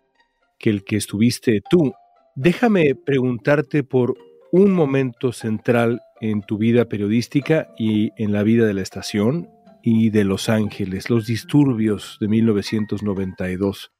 que 0.60 0.70
el 0.70 0.84
que 0.84 0.96
estuviste 0.96 1.62
tú. 1.70 1.94
Déjame 2.36 2.96
preguntarte 2.96 3.84
por 3.84 4.16
un 4.52 4.72
momento 4.72 5.32
central 5.32 6.02
en 6.22 6.42
tu 6.42 6.58
vida 6.58 6.86
periodística 6.86 7.70
y 7.78 8.12
en 8.18 8.32
la 8.32 8.44
vida 8.44 8.66
de 8.66 8.74
la 8.74 8.82
estación 8.82 9.50
y 9.84 10.10
de 10.10 10.24
Los 10.24 10.50
Ángeles, 10.50 11.10
los 11.10 11.26
disturbios 11.26 12.18
de 12.20 12.28
1992. 12.28 13.92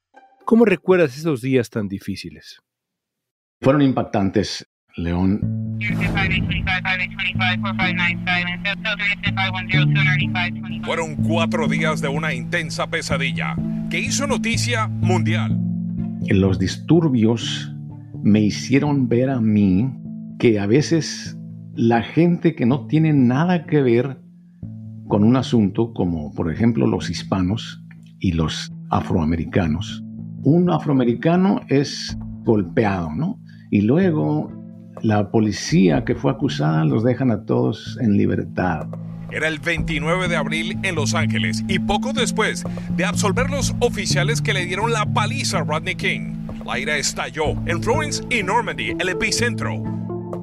¿Cómo 0.44 0.64
recuerdas 0.64 1.16
esos 1.16 1.40
días 1.40 1.70
tan 1.70 1.88
difíciles? 1.88 2.60
Fueron 3.60 3.82
impactantes, 3.82 4.66
León. 4.96 5.67
Fueron 10.84 11.16
cuatro 11.16 11.68
días 11.68 12.00
de 12.00 12.08
una 12.08 12.34
intensa 12.34 12.88
pesadilla 12.88 13.56
que 13.90 14.00
hizo 14.00 14.26
noticia 14.26 14.88
mundial. 14.88 15.58
Los 16.28 16.58
disturbios 16.58 17.74
me 18.22 18.40
hicieron 18.40 19.08
ver 19.08 19.30
a 19.30 19.40
mí 19.40 19.90
que 20.38 20.58
a 20.58 20.66
veces 20.66 21.38
la 21.74 22.02
gente 22.02 22.54
que 22.54 22.66
no 22.66 22.86
tiene 22.86 23.12
nada 23.12 23.66
que 23.66 23.82
ver 23.82 24.20
con 25.06 25.24
un 25.24 25.36
asunto 25.36 25.92
como 25.94 26.34
por 26.34 26.52
ejemplo 26.52 26.86
los 26.86 27.08
hispanos 27.08 27.82
y 28.18 28.32
los 28.32 28.72
afroamericanos, 28.90 30.02
un 30.42 30.70
afroamericano 30.70 31.60
es 31.68 32.16
golpeado, 32.44 33.10
¿no? 33.14 33.40
Y 33.70 33.82
luego 33.82 34.57
la 35.02 35.30
policía 35.30 36.04
que 36.04 36.14
fue 36.14 36.30
acusada 36.30 36.84
los 36.84 37.04
dejan 37.04 37.30
a 37.30 37.44
todos 37.44 37.98
en 38.00 38.16
libertad. 38.16 38.86
Era 39.30 39.48
el 39.48 39.58
29 39.58 40.28
de 40.28 40.36
abril 40.36 40.78
en 40.82 40.94
Los 40.94 41.14
Ángeles 41.14 41.62
y 41.68 41.78
poco 41.78 42.12
después 42.12 42.64
de 42.96 43.04
absolver 43.04 43.50
los 43.50 43.74
oficiales 43.80 44.40
que 44.40 44.54
le 44.54 44.64
dieron 44.64 44.92
la 44.92 45.04
paliza 45.04 45.58
a 45.58 45.64
Rodney 45.64 45.96
King, 45.96 46.38
la 46.68 46.78
ira 46.78 46.98
estalló 46.98 47.52
en 47.64 47.82
Florence 47.82 48.22
y 48.28 48.42
Normandy, 48.42 48.94
el 48.98 49.08
epicentro. 49.08 49.82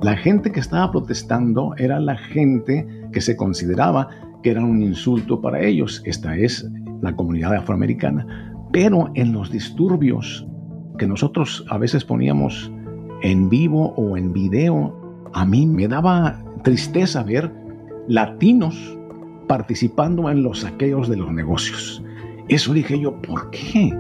La 0.02 0.18
gente 0.18 0.52
que 0.52 0.60
estaba 0.60 0.92
protestando 0.92 1.76
era 1.78 2.00
la 2.00 2.18
gente 2.18 2.88
que 3.12 3.22
se 3.22 3.38
consideraba 3.38 4.10
que 4.42 4.50
era 4.50 4.64
un 4.64 4.82
insulto 4.82 5.40
para 5.40 5.62
ellos. 5.62 6.02
Esta 6.04 6.36
es 6.36 6.68
la 7.02 7.16
comunidad 7.16 7.54
afroamericana. 7.54 8.26
Pero 8.74 9.12
en 9.14 9.34
los 9.34 9.52
disturbios 9.52 10.48
que 10.98 11.06
nosotros 11.06 11.64
a 11.70 11.78
veces 11.78 12.04
poníamos 12.04 12.72
en 13.26 13.50
vivo 13.50 13.92
o 13.98 14.18
en 14.18 14.34
video, 14.34 14.94
a 15.34 15.46
mí 15.46 15.66
me 15.66 15.88
daba 15.88 16.44
tristeza 16.64 17.24
ver 17.24 17.52
latinos 18.08 18.76
participando 19.48 20.30
en 20.30 20.44
los 20.44 20.60
saqueos 20.60 21.10
de 21.10 21.18
los 21.18 21.32
negocios. 21.32 22.04
Eso 22.50 22.72
dije 22.74 23.00
yo, 23.00 23.20
¿por 23.24 23.50
qué? 23.50 23.92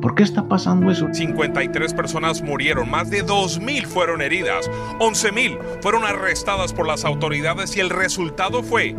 ¿Por 0.00 0.14
qué 0.14 0.22
está 0.22 0.48
pasando 0.48 0.90
eso? 0.90 1.08
53 1.12 1.92
personas 1.92 2.40
murieron, 2.40 2.90
más 2.90 3.10
de 3.10 3.22
2.000 3.22 3.84
fueron 3.84 4.22
heridas, 4.22 4.70
11.000 4.98 5.58
fueron 5.82 6.04
arrestadas 6.04 6.72
por 6.72 6.86
las 6.86 7.04
autoridades 7.04 7.76
y 7.76 7.80
el 7.80 7.90
resultado 7.90 8.62
fue 8.62 8.96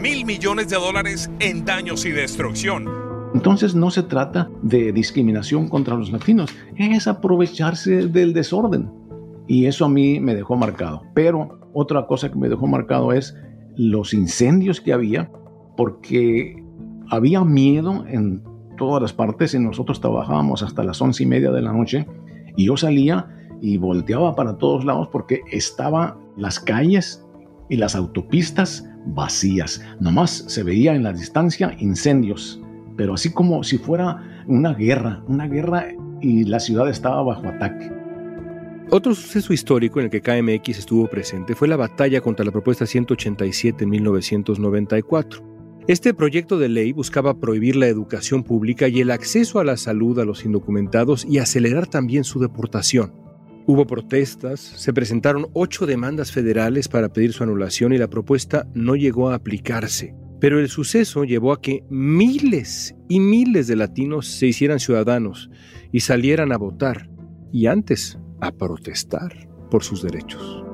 mil 0.00 0.24
millones 0.24 0.68
de 0.68 0.76
dólares 0.76 1.28
en 1.40 1.64
daños 1.64 2.04
y 2.04 2.12
destrucción. 2.12 2.88
Entonces 3.34 3.74
no 3.74 3.90
se 3.90 4.04
trata 4.04 4.48
de 4.62 4.92
discriminación 4.92 5.68
contra 5.68 5.96
los 5.96 6.12
latinos, 6.12 6.54
es 6.76 7.08
aprovecharse 7.08 8.06
del 8.06 8.32
desorden. 8.32 9.03
Y 9.46 9.66
eso 9.66 9.84
a 9.84 9.88
mí 9.88 10.20
me 10.20 10.34
dejó 10.34 10.56
marcado. 10.56 11.02
Pero 11.14 11.60
otra 11.72 12.06
cosa 12.06 12.30
que 12.30 12.38
me 12.38 12.48
dejó 12.48 12.66
marcado 12.66 13.12
es 13.12 13.36
los 13.76 14.14
incendios 14.14 14.80
que 14.80 14.92
había, 14.92 15.30
porque 15.76 16.62
había 17.10 17.44
miedo 17.44 18.04
en 18.06 18.42
todas 18.76 19.02
las 19.02 19.12
partes 19.12 19.54
y 19.54 19.58
nosotros 19.58 20.00
trabajábamos 20.00 20.62
hasta 20.62 20.82
las 20.82 21.00
once 21.00 21.22
y 21.22 21.26
media 21.26 21.50
de 21.50 21.62
la 21.62 21.72
noche 21.72 22.06
y 22.56 22.66
yo 22.66 22.76
salía 22.76 23.28
y 23.60 23.76
volteaba 23.76 24.34
para 24.34 24.58
todos 24.58 24.84
lados 24.84 25.08
porque 25.08 25.42
estaban 25.50 26.14
las 26.36 26.60
calles 26.60 27.24
y 27.68 27.76
las 27.76 27.94
autopistas 27.94 28.88
vacías. 29.06 29.82
Nomás 30.00 30.30
se 30.30 30.62
veía 30.62 30.94
en 30.94 31.02
la 31.02 31.12
distancia 31.12 31.74
incendios, 31.78 32.60
pero 32.96 33.14
así 33.14 33.32
como 33.32 33.62
si 33.62 33.78
fuera 33.78 34.44
una 34.46 34.74
guerra, 34.74 35.22
una 35.28 35.46
guerra 35.46 35.86
y 36.20 36.44
la 36.44 36.60
ciudad 36.60 36.88
estaba 36.88 37.22
bajo 37.22 37.48
ataque. 37.48 38.03
Otro 38.90 39.14
suceso 39.14 39.52
histórico 39.52 39.98
en 39.98 40.06
el 40.06 40.10
que 40.10 40.20
KMX 40.20 40.78
estuvo 40.78 41.08
presente 41.08 41.54
fue 41.54 41.68
la 41.68 41.76
batalla 41.76 42.20
contra 42.20 42.44
la 42.44 42.52
propuesta 42.52 42.86
187 42.86 43.84
en 43.84 43.90
1994. 43.90 45.54
Este 45.88 46.14
proyecto 46.14 46.58
de 46.58 46.68
ley 46.68 46.92
buscaba 46.92 47.40
prohibir 47.40 47.76
la 47.76 47.88
educación 47.88 48.44
pública 48.44 48.86
y 48.88 49.00
el 49.00 49.10
acceso 49.10 49.58
a 49.58 49.64
la 49.64 49.76
salud 49.76 50.18
a 50.18 50.24
los 50.24 50.44
indocumentados 50.44 51.24
y 51.24 51.38
acelerar 51.38 51.86
también 51.86 52.24
su 52.24 52.38
deportación. 52.40 53.14
Hubo 53.66 53.86
protestas, 53.86 54.60
se 54.60 54.92
presentaron 54.92 55.48
ocho 55.54 55.86
demandas 55.86 56.30
federales 56.30 56.86
para 56.86 57.10
pedir 57.12 57.32
su 57.32 57.42
anulación 57.42 57.94
y 57.94 57.98
la 57.98 58.10
propuesta 58.10 58.66
no 58.74 58.96
llegó 58.96 59.30
a 59.30 59.36
aplicarse. 59.36 60.14
Pero 60.40 60.60
el 60.60 60.68
suceso 60.68 61.24
llevó 61.24 61.52
a 61.52 61.62
que 61.62 61.84
miles 61.88 62.94
y 63.08 63.18
miles 63.18 63.66
de 63.66 63.76
latinos 63.76 64.28
se 64.28 64.46
hicieran 64.46 64.78
ciudadanos 64.78 65.50
y 65.90 66.00
salieran 66.00 66.52
a 66.52 66.58
votar 66.58 67.08
y 67.54 67.66
antes 67.66 68.18
a 68.40 68.52
protestar 68.52 69.48
por 69.70 69.82
sus 69.82 70.02
derechos. 70.02 70.64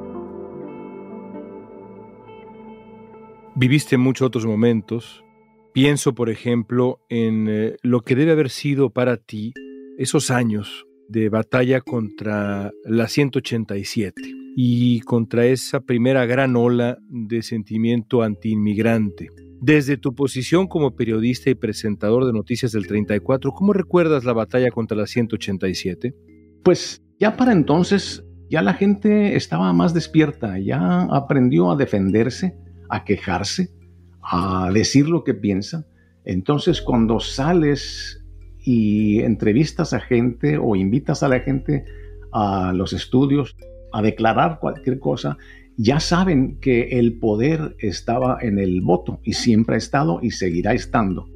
Viviste 3.54 3.96
muchos 3.96 4.26
otros 4.26 4.46
momentos. 4.46 5.24
Pienso, 5.72 6.14
por 6.14 6.30
ejemplo, 6.30 7.00
en 7.08 7.46
eh, 7.48 7.76
lo 7.82 8.00
que 8.02 8.14
debe 8.16 8.32
haber 8.32 8.50
sido 8.50 8.90
para 8.90 9.16
ti 9.16 9.52
esos 9.98 10.30
años 10.30 10.86
de 11.08 11.28
batalla 11.28 11.80
contra 11.80 12.72
la 12.84 13.08
187 13.08 14.22
y 14.56 15.00
contra 15.00 15.46
esa 15.46 15.80
primera 15.80 16.24
gran 16.26 16.56
ola 16.56 16.98
de 17.08 17.42
sentimiento 17.42 18.22
antiinmigrante. 18.22 19.28
Desde 19.60 19.96
tu 19.98 20.14
posición 20.14 20.66
como 20.68 20.96
periodista 20.96 21.50
y 21.50 21.54
presentador 21.54 22.24
de 22.24 22.32
noticias 22.32 22.72
del 22.72 22.86
34, 22.86 23.52
¿cómo 23.52 23.72
recuerdas 23.72 24.24
la 24.24 24.32
batalla 24.32 24.70
contra 24.70 24.96
la 24.96 25.06
187? 25.06 26.14
Pues 26.62 27.02
ya 27.20 27.36
para 27.36 27.52
entonces, 27.52 28.24
ya 28.48 28.62
la 28.62 28.72
gente 28.72 29.36
estaba 29.36 29.72
más 29.74 29.92
despierta, 29.92 30.58
ya 30.58 31.02
aprendió 31.02 31.70
a 31.70 31.76
defenderse, 31.76 32.56
a 32.88 33.04
quejarse, 33.04 33.68
a 34.22 34.70
decir 34.72 35.06
lo 35.08 35.22
que 35.22 35.34
piensa. 35.34 35.86
Entonces 36.24 36.80
cuando 36.80 37.20
sales 37.20 38.24
y 38.58 39.20
entrevistas 39.20 39.92
a 39.92 40.00
gente 40.00 40.58
o 40.58 40.76
invitas 40.76 41.22
a 41.22 41.28
la 41.28 41.40
gente 41.40 41.84
a 42.32 42.72
los 42.74 42.94
estudios 42.94 43.54
a 43.92 44.00
declarar 44.00 44.58
cualquier 44.58 44.98
cosa, 44.98 45.36
ya 45.76 46.00
saben 46.00 46.58
que 46.60 46.98
el 46.98 47.18
poder 47.18 47.76
estaba 47.78 48.38
en 48.40 48.58
el 48.58 48.80
voto 48.80 49.20
y 49.24 49.34
siempre 49.34 49.74
ha 49.74 49.78
estado 49.78 50.20
y 50.22 50.30
seguirá 50.30 50.72
estando. 50.72 51.26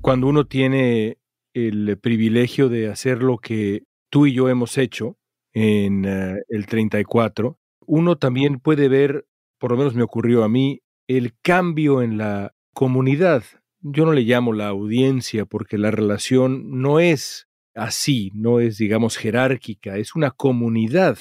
Cuando 0.00 0.26
uno 0.26 0.46
tiene 0.46 1.18
el 1.54 1.98
privilegio 1.98 2.68
de 2.68 2.88
hacer 2.88 3.22
lo 3.22 3.38
que 3.38 3.82
tú 4.12 4.26
y 4.26 4.34
yo 4.34 4.50
hemos 4.50 4.76
hecho 4.76 5.16
en 5.54 6.04
eh, 6.04 6.42
el 6.48 6.66
34, 6.66 7.58
uno 7.86 8.18
también 8.18 8.60
puede 8.60 8.88
ver 8.88 9.26
por 9.62 9.70
lo 9.70 9.76
menos 9.76 9.94
me 9.94 10.02
ocurrió 10.02 10.42
a 10.42 10.48
mí, 10.48 10.82
el 11.06 11.34
cambio 11.40 12.02
en 12.02 12.18
la 12.18 12.52
comunidad. 12.74 13.44
Yo 13.80 14.04
no 14.04 14.12
le 14.12 14.22
llamo 14.22 14.52
la 14.52 14.66
audiencia 14.66 15.44
porque 15.46 15.78
la 15.78 15.92
relación 15.92 16.80
no 16.80 16.98
es 16.98 17.46
así, 17.72 18.32
no 18.34 18.58
es, 18.58 18.76
digamos, 18.76 19.16
jerárquica, 19.16 19.98
es 19.98 20.16
una 20.16 20.32
comunidad. 20.32 21.16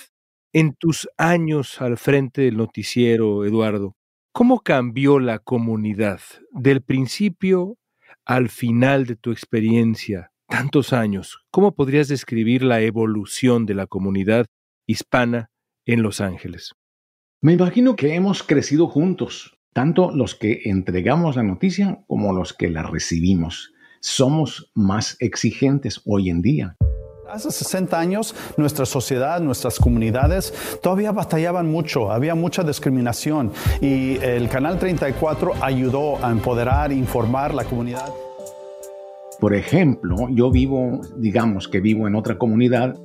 En 0.54 0.73
tus 0.73 1.08
años 1.19 1.80
al 1.84 1.99
frente 1.99 2.41
del 2.41 2.58
noticiero, 2.58 3.45
Eduardo, 3.45 3.95
¿cómo 4.32 4.62
cambió 4.62 5.19
la 5.19 5.38
comunidad 5.38 6.21
del 6.51 6.82
principio 6.82 7.77
al 8.25 8.49
final 8.49 9.06
de 9.06 9.17
tu 9.17 9.32
experiencia, 9.32 10.32
tantos 10.52 10.92
años? 10.92 11.40
¿Cómo 11.50 11.74
podrías 11.74 12.10
describir 12.10 12.62
la 12.62 12.82
evolución 12.82 13.66
de 13.66 13.74
la 13.74 13.88
comunidad 13.88 14.46
hispana 14.86 15.50
en 15.86 16.04
Los 16.04 16.20
Ángeles? 16.20 16.74
Me 17.42 17.54
imagino 17.54 17.96
que 17.96 18.14
hemos 18.14 18.44
crecido 18.44 18.88
juntos, 18.88 19.58
tanto 19.74 20.12
los 20.12 20.36
que 20.36 20.62
entregamos 20.66 21.38
la 21.38 21.44
noticia 21.44 22.04
como 22.06 22.34
los 22.34 22.54
que 22.54 22.70
la 22.70 22.84
recibimos. 22.84 23.72
Somos 24.02 24.72
más 24.76 25.16
exigentes 25.20 26.02
hoy 26.06 26.30
en 26.30 26.42
día. 26.42 26.76
Hace 27.30 27.50
60 27.50 27.98
años 27.98 28.36
nuestra 28.58 28.86
sociedad, 28.86 29.40
nuestras 29.40 29.80
comunidades 29.80 30.54
todavía 30.84 31.14
batallaban 31.14 31.72
mucho, 31.72 32.12
había 32.12 32.36
mucha 32.36 32.62
discriminación 32.62 33.54
y 33.80 34.18
el 34.18 34.50
Canal 34.50 34.78
34 34.78 35.54
ayudó 35.62 36.24
a 36.24 36.30
empoderar, 36.30 36.92
informar 36.92 37.54
la 37.54 37.64
comunidad. 37.64 38.12
Por 39.41 39.56
ejemplo, 39.56 40.30
yo 40.30 40.51
vivo, 40.51 41.01
digamos 41.17 41.67
que 41.67 41.82
vivo 41.82 42.08
en 42.08 42.13
otra 42.13 42.38
comunidad 42.38 42.95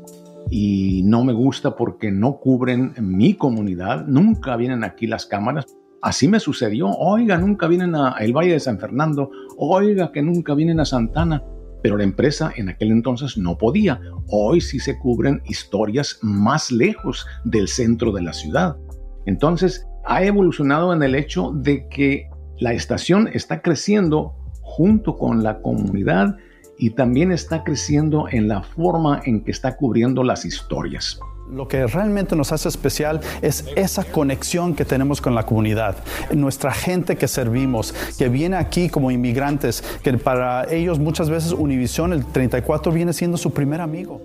y 0.50 1.00
no 1.06 1.24
me 1.24 1.32
gusta 1.32 1.74
porque 1.74 2.12
no 2.12 2.36
cubren 2.36 2.92
mi 3.00 3.32
comunidad, 3.32 4.06
nunca 4.06 4.54
vienen 4.56 4.84
aquí 4.84 5.06
las 5.06 5.24
cámaras. 5.24 5.64
Así 6.02 6.28
me 6.28 6.38
sucedió, 6.38 6.90
oiga, 6.90 7.38
nunca 7.38 7.66
vienen 7.68 7.94
a 7.94 8.16
el 8.20 8.34
Valle 8.34 8.52
de 8.52 8.60
San 8.60 8.78
Fernando, 8.78 9.30
oiga, 9.56 10.12
que 10.12 10.20
nunca 10.20 10.54
vienen 10.54 10.78
a 10.78 10.84
Santana, 10.84 11.42
pero 11.82 11.96
la 11.96 12.04
empresa 12.04 12.52
en 12.54 12.68
aquel 12.68 12.90
entonces 12.90 13.38
no 13.38 13.56
podía. 13.56 13.98
Hoy 14.28 14.60
sí 14.60 14.78
se 14.78 14.98
cubren 14.98 15.40
historias 15.46 16.18
más 16.20 16.70
lejos 16.70 17.26
del 17.46 17.66
centro 17.66 18.12
de 18.12 18.20
la 18.20 18.34
ciudad. 18.34 18.76
Entonces, 19.24 19.88
ha 20.04 20.22
evolucionado 20.22 20.92
en 20.92 21.02
el 21.02 21.14
hecho 21.14 21.52
de 21.54 21.88
que 21.88 22.28
la 22.58 22.74
estación 22.74 23.30
está 23.32 23.62
creciendo 23.62 24.34
junto 24.76 25.16
con 25.16 25.42
la 25.42 25.62
comunidad 25.62 26.36
y 26.78 26.90
también 26.90 27.32
está 27.32 27.64
creciendo 27.64 28.26
en 28.30 28.46
la 28.46 28.62
forma 28.62 29.22
en 29.24 29.42
que 29.42 29.50
está 29.50 29.76
cubriendo 29.76 30.22
las 30.22 30.44
historias. 30.44 31.18
Lo 31.50 31.66
que 31.66 31.86
realmente 31.86 32.36
nos 32.36 32.52
hace 32.52 32.68
especial 32.68 33.20
es 33.40 33.64
esa 33.74 34.04
conexión 34.04 34.74
que 34.74 34.84
tenemos 34.84 35.22
con 35.22 35.34
la 35.34 35.44
comunidad, 35.44 35.96
nuestra 36.34 36.72
gente 36.72 37.16
que 37.16 37.26
servimos, 37.26 37.94
que 38.18 38.28
viene 38.28 38.56
aquí 38.56 38.90
como 38.90 39.10
inmigrantes, 39.10 39.82
que 40.02 40.12
para 40.18 40.70
ellos 40.70 40.98
muchas 40.98 41.30
veces 41.30 41.52
Univision, 41.52 42.12
el 42.12 42.26
34, 42.26 42.92
viene 42.92 43.14
siendo 43.14 43.38
su 43.38 43.52
primer 43.52 43.80
amigo. 43.80 44.20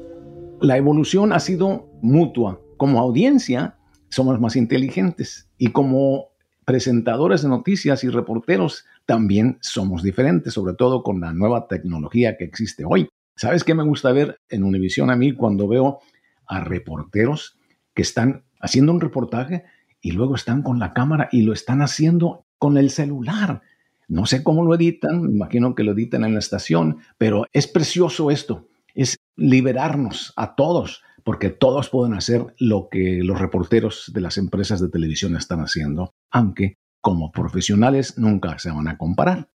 La 0.60 0.76
evolución 0.76 1.32
ha 1.32 1.40
sido 1.40 1.88
mutua. 2.02 2.60
Como 2.76 3.00
audiencia, 3.00 3.78
somos 4.10 4.40
más 4.42 4.58
inteligentes 4.58 5.48
y 5.58 5.68
como 5.68 6.31
presentadores 6.66 7.42
de 7.42 7.50
noticias 7.50 8.04
y 8.04 8.10
reporteros 8.10 8.86
también 9.06 9.58
somos 9.62 10.04
diferentes, 10.04 10.54
sobre 10.54 10.74
todo 10.76 11.04
con 11.04 11.20
la 11.20 11.34
nueva 11.34 11.68
tecnología 11.68 12.38
que 12.38 12.44
existe 12.44 12.84
hoy. 12.86 13.10
¿Sabes 13.36 13.64
qué 13.64 13.74
me 13.74 13.84
gusta 13.84 14.12
ver 14.12 14.40
en 14.50 14.64
Univisión 14.64 15.10
a 15.10 15.16
mí 15.16 15.34
cuando 15.34 15.68
veo 15.68 16.00
a 16.46 16.60
reporteros 16.64 17.58
que 17.94 18.02
están 18.02 18.44
haciendo 18.60 18.92
un 18.92 19.02
reportaje 19.02 19.64
y 20.02 20.12
luego 20.12 20.36
están 20.36 20.62
con 20.62 20.80
la 20.80 20.94
cámara 20.94 21.30
y 21.32 21.42
lo 21.42 21.54
están 21.54 21.82
haciendo 21.82 22.46
con 22.58 22.78
el 22.78 22.92
celular? 22.92 23.62
No 24.08 24.26
sé 24.26 24.44
cómo 24.44 24.64
lo 24.64 24.76
editan, 24.76 25.22
me 25.22 25.32
imagino 25.32 25.74
que 25.74 25.84
lo 25.84 25.94
editan 25.94 26.26
en 26.26 26.34
la 26.34 26.40
estación, 26.40 26.98
pero 27.18 27.46
es 27.54 27.68
precioso 27.68 28.30
esto, 28.30 28.68
es 28.94 29.18
liberarnos 29.36 30.34
a 30.36 30.56
todos, 30.56 31.02
porque 31.24 31.50
todos 31.50 31.90
pueden 31.90 32.14
hacer 32.14 32.46
lo 32.60 32.88
que 32.90 33.22
los 33.24 33.40
reporteros 33.40 34.12
de 34.14 34.22
las 34.22 34.38
empresas 34.38 34.82
de 34.82 34.90
televisión 34.90 35.36
están 35.36 35.60
haciendo, 35.60 36.14
aunque 36.32 36.78
como 37.02 37.32
profesionales 37.32 38.18
nunca 38.18 38.58
se 38.60 38.72
van 38.72 38.88
a 38.88 38.98
comparar. 38.98 39.50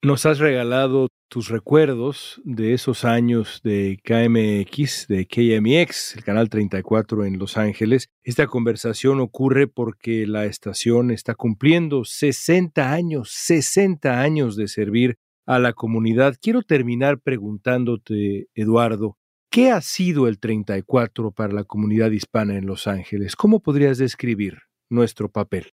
Nos 0.00 0.26
has 0.26 0.38
regalado 0.38 1.08
tus 1.28 1.48
recuerdos 1.48 2.40
de 2.44 2.72
esos 2.72 3.04
años 3.04 3.60
de 3.64 3.98
KMX, 4.04 5.08
de 5.08 5.26
KMX, 5.26 6.16
el 6.16 6.24
canal 6.24 6.48
34 6.48 7.24
en 7.24 7.38
Los 7.38 7.56
Ángeles. 7.56 8.08
Esta 8.22 8.46
conversación 8.46 9.20
ocurre 9.20 9.66
porque 9.66 10.26
la 10.26 10.44
estación 10.44 11.10
está 11.10 11.34
cumpliendo 11.34 12.04
60 12.04 12.92
años, 12.92 13.30
60 13.32 14.20
años 14.20 14.56
de 14.56 14.68
servir 14.68 15.16
a 15.46 15.58
la 15.58 15.72
comunidad. 15.72 16.36
Quiero 16.40 16.62
terminar 16.62 17.20
preguntándote, 17.20 18.46
Eduardo, 18.54 19.18
¿qué 19.50 19.70
ha 19.70 19.80
sido 19.80 20.28
el 20.28 20.38
34 20.38 21.30
para 21.32 21.52
la 21.52 21.64
comunidad 21.64 22.10
hispana 22.10 22.56
en 22.56 22.66
Los 22.66 22.86
Ángeles? 22.86 23.36
¿Cómo 23.36 23.60
podrías 23.60 23.98
describir 23.98 24.58
nuestro 24.88 25.30
papel? 25.30 25.72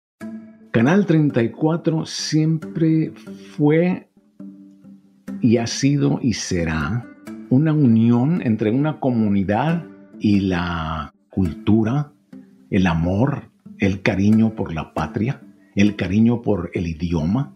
Canal 0.72 1.06
34 1.06 2.06
siempre 2.06 3.12
fue 3.56 4.10
y 5.42 5.58
ha 5.58 5.68
sido 5.68 6.20
y 6.22 6.34
será 6.34 7.08
una 7.50 7.74
unión 7.74 8.42
entre 8.44 8.72
una 8.72 9.00
comunidad 9.00 9.86
y 10.20 10.40
la 10.40 11.14
cultura, 11.30 12.14
el 12.70 12.88
amor, 12.88 13.52
el 13.80 14.02
cariño 14.02 14.56
por 14.56 14.74
la 14.74 14.94
patria, 14.94 15.42
el 15.76 15.96
cariño 15.96 16.42
por 16.42 16.72
el 16.74 16.88
idioma. 16.88 17.54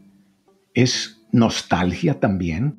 Es 0.74 1.26
nostalgia 1.32 2.20
también. 2.20 2.76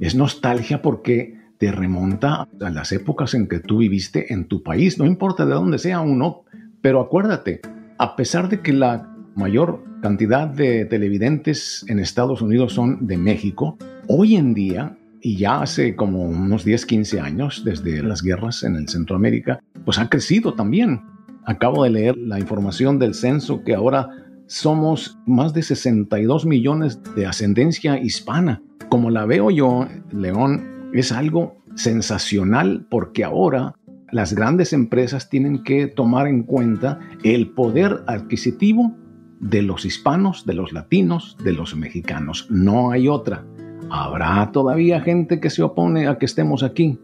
Es 0.00 0.14
nostalgia 0.14 0.80
porque 0.80 1.41
te 1.62 1.70
remonta 1.70 2.48
a 2.60 2.70
las 2.70 2.90
épocas 2.90 3.34
en 3.34 3.46
que 3.46 3.60
tú 3.60 3.78
viviste 3.78 4.32
en 4.32 4.48
tu 4.48 4.64
país, 4.64 4.98
no 4.98 5.06
importa 5.06 5.46
de 5.46 5.54
dónde 5.54 5.78
sea 5.78 6.00
uno, 6.00 6.42
pero 6.80 7.00
acuérdate, 7.00 7.60
a 7.98 8.16
pesar 8.16 8.48
de 8.48 8.62
que 8.62 8.72
la 8.72 9.14
mayor 9.36 9.84
cantidad 10.02 10.48
de 10.48 10.86
televidentes 10.86 11.84
en 11.86 12.00
Estados 12.00 12.42
Unidos 12.42 12.72
son 12.72 13.06
de 13.06 13.16
México, 13.16 13.78
Hoy 14.08 14.34
en 14.34 14.54
día, 14.54 14.98
y 15.20 15.36
ya 15.36 15.62
hace 15.62 15.94
como 15.94 16.24
unos 16.24 16.64
10, 16.64 16.84
15 16.84 17.20
años, 17.20 17.62
desde 17.64 18.02
las 18.02 18.22
guerras 18.22 18.64
en 18.64 18.74
el 18.74 18.88
Centroamérica, 18.88 19.60
pues 19.84 20.00
ha 20.00 20.08
crecido 20.08 20.54
también. 20.54 21.02
Acabo 21.46 21.84
de 21.84 21.90
leer 21.90 22.16
la 22.16 22.40
información 22.40 22.98
del 22.98 23.14
censo 23.14 23.62
que 23.62 23.76
ahora 23.76 24.08
somos 24.48 25.16
más 25.26 25.54
de 25.54 25.62
62 25.62 26.44
millones 26.44 27.00
de 27.14 27.26
ascendencia 27.26 28.00
hispana. 28.02 28.60
Como 28.88 29.10
la 29.10 29.26
veo 29.26 29.52
yo, 29.52 29.86
León, 30.10 30.71
es 30.92 31.12
algo 31.12 31.56
sensacional 31.74 32.86
porque 32.90 33.24
ahora 33.24 33.74
las 34.10 34.34
grandes 34.34 34.72
empresas 34.72 35.30
tienen 35.30 35.64
que 35.64 35.86
tomar 35.86 36.26
en 36.26 36.42
cuenta 36.42 37.00
el 37.24 37.50
poder 37.50 38.04
adquisitivo 38.06 38.94
de 39.40 39.62
los 39.62 39.84
hispanos, 39.84 40.46
de 40.46 40.54
los 40.54 40.72
latinos, 40.72 41.36
de 41.42 41.52
los 41.52 41.74
mexicanos. 41.74 42.46
No 42.50 42.90
hay 42.90 43.08
otra. 43.08 43.44
Habrá 43.90 44.52
todavía 44.52 45.00
gente 45.00 45.40
que 45.40 45.50
se 45.50 45.62
opone 45.62 46.06
a 46.06 46.18
que 46.18 46.26
estemos 46.26 46.62
aquí, 46.62 46.98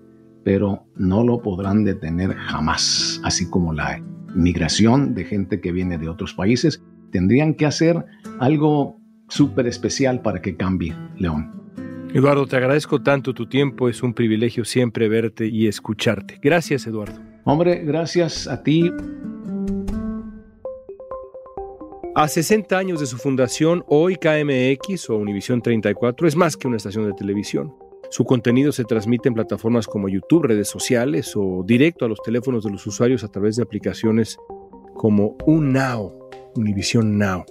pero 0.44 0.84
no 0.96 1.24
lo 1.24 1.42
podrán 1.42 1.84
detener 1.84 2.34
jamás, 2.34 3.20
así 3.24 3.48
como 3.48 3.72
la 3.72 4.02
migración 4.34 5.14
de 5.14 5.24
gente 5.24 5.60
que 5.60 5.72
viene 5.72 5.98
de 5.98 6.08
otros 6.08 6.34
países. 6.34 6.82
Tendrían 7.10 7.54
que 7.54 7.66
hacer 7.66 8.04
algo 8.38 9.00
súper 9.28 9.66
especial 9.66 10.20
para 10.20 10.40
que 10.40 10.56
cambie, 10.56 10.94
León. 11.16 11.57
Eduardo, 12.14 12.46
te 12.46 12.56
agradezco 12.56 13.02
tanto 13.02 13.34
tu 13.34 13.46
tiempo, 13.46 13.88
es 13.88 14.02
un 14.02 14.14
privilegio 14.14 14.64
siempre 14.64 15.08
verte 15.08 15.46
y 15.46 15.66
escucharte. 15.66 16.38
Gracias, 16.42 16.86
Eduardo. 16.86 17.20
Hombre, 17.44 17.84
gracias 17.84 18.48
a 18.48 18.62
ti. 18.62 18.90
A 22.14 22.26
60 22.26 22.76
años 22.78 23.00
de 23.00 23.06
su 23.06 23.18
fundación, 23.18 23.84
hoy 23.88 24.16
KMX 24.16 25.10
o 25.10 25.16
Univisión 25.16 25.60
34 25.60 26.26
es 26.26 26.34
más 26.34 26.56
que 26.56 26.66
una 26.66 26.78
estación 26.78 27.06
de 27.06 27.12
televisión. 27.12 27.74
Su 28.10 28.24
contenido 28.24 28.72
se 28.72 28.84
transmite 28.84 29.28
en 29.28 29.34
plataformas 29.34 29.86
como 29.86 30.08
YouTube, 30.08 30.44
redes 30.44 30.68
sociales 30.68 31.34
o 31.36 31.62
directo 31.64 32.06
a 32.06 32.08
los 32.08 32.22
teléfonos 32.22 32.64
de 32.64 32.70
los 32.70 32.86
usuarios 32.86 33.22
a 33.22 33.28
través 33.28 33.56
de 33.56 33.64
aplicaciones 33.64 34.38
como 34.94 35.36
UNOW, 35.46 36.30
Univision 36.56 37.18
Now. 37.18 37.44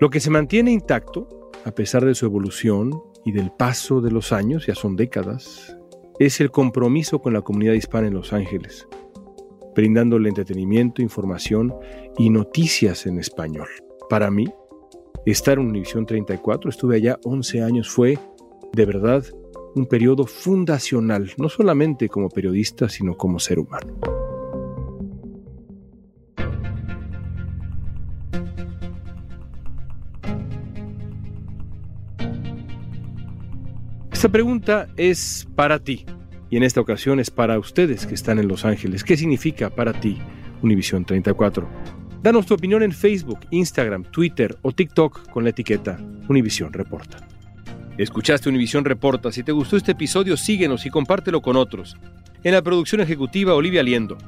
Lo 0.00 0.08
que 0.08 0.18
se 0.18 0.30
mantiene 0.30 0.72
intacto, 0.72 1.28
a 1.66 1.72
pesar 1.72 2.06
de 2.06 2.14
su 2.14 2.24
evolución 2.24 2.90
y 3.24 3.32
del 3.32 3.50
paso 3.50 4.00
de 4.00 4.10
los 4.10 4.32
años, 4.32 4.66
ya 4.66 4.74
son 4.74 4.96
décadas, 4.96 5.76
es 6.18 6.40
el 6.40 6.50
compromiso 6.50 7.20
con 7.20 7.32
la 7.32 7.42
comunidad 7.42 7.74
hispana 7.74 8.08
en 8.08 8.14
Los 8.14 8.32
Ángeles 8.32 8.86
brindándole 9.74 10.28
entretenimiento, 10.28 11.02
información 11.02 11.74
y 12.18 12.30
noticias 12.30 13.06
en 13.06 13.18
español. 13.18 13.68
Para 14.08 14.30
mí, 14.30 14.46
estar 15.26 15.58
en 15.58 15.68
Univisión 15.68 16.06
34, 16.06 16.70
estuve 16.70 16.96
allá 16.96 17.18
11 17.24 17.62
años, 17.62 17.88
fue 17.88 18.18
de 18.72 18.86
verdad 18.86 19.24
un 19.74 19.86
periodo 19.86 20.26
fundacional, 20.26 21.30
no 21.38 21.48
solamente 21.48 22.08
como 22.08 22.28
periodista, 22.28 22.88
sino 22.88 23.16
como 23.16 23.38
ser 23.38 23.58
humano. 23.58 23.94
Esta 34.20 34.28
pregunta 34.28 34.86
es 34.98 35.48
para 35.56 35.78
ti 35.78 36.04
y 36.50 36.58
en 36.58 36.62
esta 36.62 36.82
ocasión 36.82 37.20
es 37.20 37.30
para 37.30 37.58
ustedes 37.58 38.04
que 38.04 38.14
están 38.14 38.38
en 38.38 38.48
Los 38.48 38.66
Ángeles. 38.66 39.02
¿Qué 39.02 39.16
significa 39.16 39.70
para 39.70 39.94
ti 39.94 40.18
Univisión 40.60 41.06
34? 41.06 41.66
Danos 42.22 42.44
tu 42.44 42.52
opinión 42.52 42.82
en 42.82 42.92
Facebook, 42.92 43.38
Instagram, 43.50 44.04
Twitter 44.04 44.58
o 44.60 44.72
TikTok 44.72 45.30
con 45.30 45.44
la 45.44 45.48
etiqueta 45.48 45.98
Univisión 46.28 46.70
Reporta. 46.70 47.26
Escuchaste 47.96 48.50
Univisión 48.50 48.84
Reporta. 48.84 49.32
Si 49.32 49.42
te 49.42 49.52
gustó 49.52 49.78
este 49.78 49.92
episodio, 49.92 50.36
síguenos 50.36 50.84
y 50.84 50.90
compártelo 50.90 51.40
con 51.40 51.56
otros. 51.56 51.96
En 52.44 52.52
la 52.52 52.60
producción 52.60 53.00
ejecutiva, 53.00 53.54
Olivia 53.54 53.82
Liendo. 53.82 54.18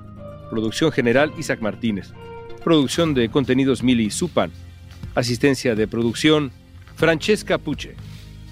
Producción 0.49 0.91
general, 0.91 1.35
Isaac 1.39 1.61
Martínez. 1.61 2.15
Producción 2.65 3.13
de 3.13 3.29
contenidos, 3.29 3.83
Mili 3.83 4.11
Supan. 4.11 4.53
Asistencia 5.15 5.75
de 5.75 5.87
producción, 5.87 6.51
Francesca 6.97 7.59
Puche. 7.59 7.95